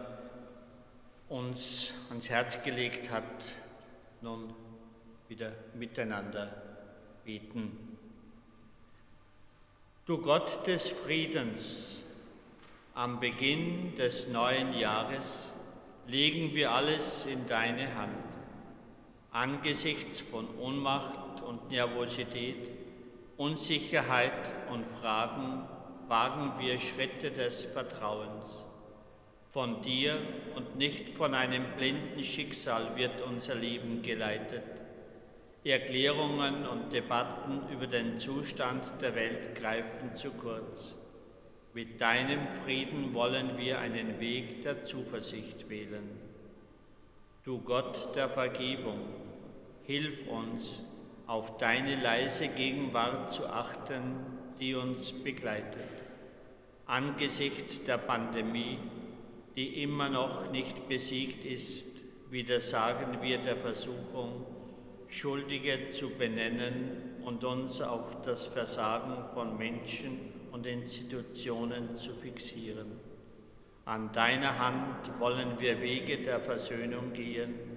uns 1.28 1.92
ans 2.08 2.30
Herz 2.30 2.64
gelegt 2.64 3.12
hat, 3.12 3.26
nun 4.22 4.54
wieder 5.28 5.52
miteinander 5.74 6.64
beten. 7.26 7.98
Du 10.06 10.20
Gott 10.20 10.66
des 10.66 10.88
Friedens, 10.88 12.00
am 12.94 13.20
Beginn 13.20 13.96
des 13.96 14.30
neuen 14.30 14.72
Jahres, 14.72 15.52
legen 16.08 16.54
wir 16.54 16.72
alles 16.72 17.26
in 17.26 17.46
deine 17.48 17.96
Hand. 17.96 18.33
Angesichts 19.34 20.20
von 20.22 20.48
Ohnmacht 20.60 21.42
und 21.42 21.72
Nervosität, 21.72 22.70
Unsicherheit 23.36 24.32
und 24.72 24.88
Fragen 24.88 25.64
wagen 26.08 26.54
wir 26.60 26.80
Schritte 26.80 27.32
des 27.32 27.66
Vertrauens. 27.66 28.64
Von 29.50 29.82
dir 29.82 30.20
und 30.56 30.76
nicht 30.76 31.10
von 31.10 31.34
einem 31.34 31.66
blinden 31.78 32.24
Schicksal 32.24 32.96
wird 32.96 33.24
unser 33.24 33.56
Leben 33.56 34.04
geleitet. 34.04 34.84
Erklärungen 35.64 36.68
und 36.68 36.94
Debatten 36.94 37.64
über 37.74 37.88
den 37.88 38.20
Zustand 38.20 39.02
der 39.02 39.16
Welt 39.16 39.56
greifen 39.56 40.16
zu 40.16 40.30
kurz. 40.30 40.94
Mit 41.74 42.00
deinem 42.00 42.50
Frieden 42.64 43.16
wollen 43.16 43.58
wir 43.58 43.80
einen 43.80 44.20
Weg 44.20 44.62
der 44.62 44.84
Zuversicht 44.84 45.72
wählen. 45.72 46.08
Du 47.44 47.60
Gott 47.60 48.16
der 48.16 48.30
Vergebung, 48.30 49.23
hilf 49.86 50.28
uns, 50.28 50.82
auf 51.28 51.58
deine 51.58 52.02
leise 52.02 52.48
Gegenwart 52.48 53.34
zu 53.34 53.48
achten, 53.48 54.18
die 54.60 54.76
uns 54.76 55.14
begleitet. 55.14 55.84
Angesichts 56.86 57.84
der 57.84 57.98
Pandemie, 57.98 58.78
die 59.56 59.84
immer 59.84 60.10
noch 60.10 60.52
nicht 60.52 60.88
besiegt 60.88 61.46
ist, 61.46 62.04
widersagen 62.30 63.22
wir 63.22 63.38
der 63.38 63.56
Versuchung, 63.56 64.46
Schuldige 65.08 65.92
zu 65.92 66.10
benennen 66.10 67.20
und 67.24 67.44
uns 67.44 67.82
auf 67.82 68.22
das 68.24 68.48
Versagen 68.48 69.32
von 69.34 69.58
Menschen 69.58 70.18
und 70.52 70.66
Institutionen 70.66 71.96
zu 71.96 72.14
fixieren. 72.14 73.00
An 73.86 74.12
deiner 74.12 74.58
Hand 74.58 75.20
wollen 75.20 75.60
wir 75.60 75.82
Wege 75.82 76.20
der 76.20 76.40
Versöhnung 76.40 77.14
gehen, 77.14 77.73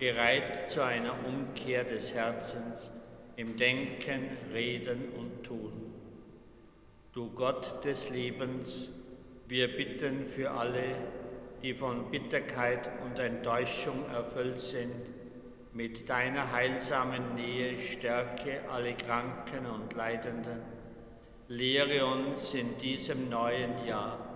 bereit 0.00 0.68
zu 0.70 0.82
einer 0.82 1.14
Umkehr 1.26 1.84
des 1.84 2.14
Herzens 2.14 2.90
im 3.36 3.56
Denken, 3.56 4.28
Reden 4.52 5.10
und 5.16 5.44
Tun. 5.44 5.92
Du 7.12 7.30
Gott 7.30 7.84
des 7.84 8.10
Lebens, 8.10 8.90
wir 9.46 9.76
bitten 9.76 10.26
für 10.26 10.50
alle, 10.50 10.82
die 11.62 11.74
von 11.74 12.10
Bitterkeit 12.10 12.90
und 13.04 13.18
Enttäuschung 13.18 14.06
erfüllt 14.10 14.60
sind, 14.60 15.10
mit 15.72 16.08
deiner 16.08 16.50
heilsamen 16.50 17.34
Nähe 17.34 17.78
stärke 17.78 18.62
alle 18.68 18.94
Kranken 18.94 19.66
und 19.66 19.94
Leidenden 19.94 20.80
Lehre 21.50 22.06
uns 22.06 22.54
in 22.54 22.78
diesem 22.78 23.28
neuen 23.28 23.84
Jahr 23.84 24.29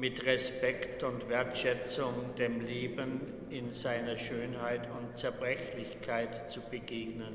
mit 0.00 0.24
Respekt 0.24 1.02
und 1.04 1.28
Wertschätzung 1.28 2.34
dem 2.38 2.62
Leben 2.62 3.20
in 3.50 3.70
seiner 3.70 4.16
Schönheit 4.16 4.88
und 4.98 5.18
Zerbrechlichkeit 5.18 6.50
zu 6.50 6.62
begegnen. 6.62 7.34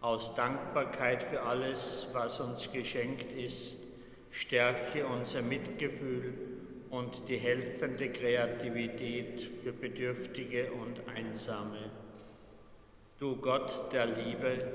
Aus 0.00 0.32
Dankbarkeit 0.36 1.24
für 1.24 1.42
alles, 1.42 2.06
was 2.12 2.38
uns 2.38 2.70
geschenkt 2.70 3.32
ist, 3.32 3.78
stärke 4.30 5.06
unser 5.06 5.42
Mitgefühl 5.42 6.34
und 6.90 7.28
die 7.28 7.38
helfende 7.38 8.10
Kreativität 8.10 9.40
für 9.40 9.72
Bedürftige 9.72 10.70
und 10.70 11.00
Einsame. 11.16 11.90
Du 13.18 13.34
Gott 13.34 13.92
der 13.92 14.06
Liebe, 14.06 14.68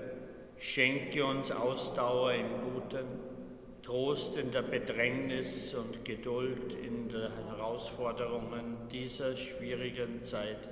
schenke 0.58 1.24
uns 1.24 1.52
Ausdauer 1.52 2.34
im 2.34 2.50
Guten 2.74 3.31
Trost 3.84 4.38
in 4.38 4.52
der 4.52 4.62
Bedrängnis 4.62 5.74
und 5.74 6.06
Geduld 6.06 6.74
in 6.74 7.10
den 7.10 7.32
Herausforderungen 7.48 8.78
dieser 8.92 9.36
schwierigen 9.36 10.24
Zeit. 10.24 10.70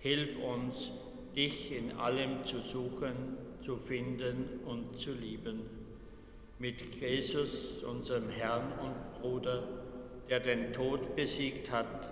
Hilf 0.00 0.36
uns, 0.42 0.90
dich 1.36 1.72
in 1.72 1.96
allem 1.98 2.44
zu 2.44 2.58
suchen, 2.58 3.36
zu 3.62 3.76
finden 3.76 4.60
und 4.64 4.98
zu 4.98 5.12
lieben. 5.12 5.62
Mit 6.58 7.00
Jesus, 7.00 7.82
unserem 7.82 8.28
Herrn 8.30 8.72
und 8.80 9.20
Bruder, 9.20 9.66
der 10.28 10.40
den 10.40 10.72
Tod 10.72 11.16
besiegt 11.16 11.70
hat, 11.70 12.10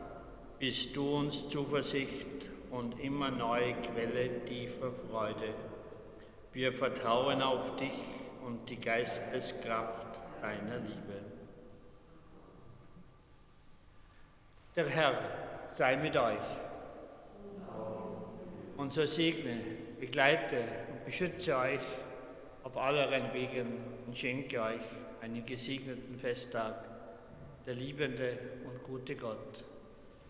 bist 0.58 0.94
du 0.96 1.16
uns 1.16 1.48
Zuversicht 1.48 2.50
und 2.70 2.98
immer 3.00 3.30
neue 3.30 3.74
Quelle 3.74 4.44
tiefer 4.44 4.92
Freude. 4.92 5.54
Wir 6.52 6.72
vertrauen 6.72 7.42
auf 7.42 7.76
dich 7.76 7.92
und 8.44 8.68
die 8.68 8.80
Geisteskraft 8.80 10.20
deiner 10.40 10.78
Liebe. 10.78 11.20
Der 14.74 14.88
Herr 14.88 15.18
sei 15.68 15.96
mit 15.96 16.16
euch 16.16 16.38
und 18.76 18.92
so 18.92 19.04
segne, 19.06 19.60
begleite 20.00 20.64
und 20.90 21.04
beschütze 21.04 21.56
euch 21.56 21.80
auf 22.64 22.76
allerlei 22.76 23.32
Wegen 23.32 23.84
und 24.06 24.16
schenke 24.16 24.60
euch 24.60 24.80
einen 25.20 25.44
gesegneten 25.44 26.18
Festtag, 26.18 26.84
der 27.66 27.74
liebende 27.74 28.38
und 28.64 28.82
gute 28.82 29.14
Gott, 29.14 29.64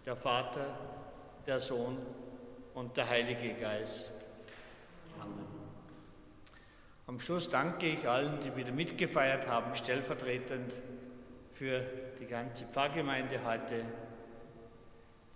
der 0.05 0.17
Vater, 0.17 0.79
der 1.47 1.61
Sohn 1.61 1.99
und 2.75 2.97
der 2.97 3.09
Heilige 3.09 3.55
Geist. 3.55 4.15
Amen. 5.21 5.52
Am 7.09 7.19
Schluss 7.19 7.51
danke 7.51 7.89
ich 7.89 8.09
allen, 8.09 8.39
die 8.41 8.55
wieder 8.55 8.71
mitgefeiert 8.71 9.49
haben, 9.49 9.75
stellvertretend 9.75 10.73
für 11.53 11.81
die 12.21 12.27
ganze 12.27 12.65
Pfarrgemeinde 12.65 13.45
heute. 13.45 13.85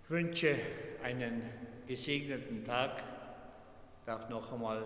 Ich 0.03 0.09
wünsche 0.09 0.55
einen 1.03 1.43
gesegneten 1.85 2.63
Tag. 2.63 3.03
Ich 3.99 4.05
darf 4.05 4.29
noch 4.29 4.53
einmal 4.53 4.85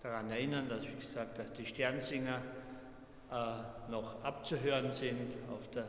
daran 0.00 0.30
erinnern, 0.30 0.68
dass, 0.68 0.82
wie 0.84 0.94
gesagt, 0.94 1.36
dass 1.36 1.52
die 1.54 1.66
Sternsinger 1.66 2.42
äh, 3.32 3.90
noch 3.90 4.22
abzuhören 4.22 4.92
sind 4.92 5.36
auf 5.52 5.68
der 5.70 5.88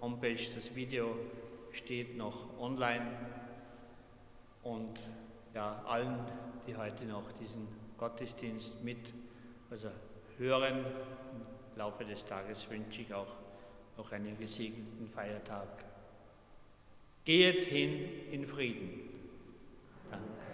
Homepage. 0.00 0.48
Das 0.54 0.74
Video 0.74 1.14
steht 1.72 2.16
noch 2.16 2.58
online. 2.58 3.06
Und 4.62 5.02
ja, 5.52 5.82
allen, 5.86 6.18
die 6.66 6.74
heute 6.74 7.04
noch 7.04 7.30
diesen 7.32 7.68
Gottesdienst 7.98 8.82
mit 8.82 9.12
also 9.72 9.88
hören. 10.38 10.84
Im 10.84 11.78
Laufe 11.78 12.04
des 12.04 12.24
Tages 12.24 12.68
wünsche 12.70 13.00
ich 13.00 13.14
auch 13.14 13.34
noch 13.96 14.12
einen 14.12 14.38
gesegneten 14.38 15.08
Feiertag. 15.08 15.66
Geht 17.24 17.64
hin 17.64 18.30
in 18.30 18.46
Frieden. 18.46 19.08
Danke. 20.10 20.51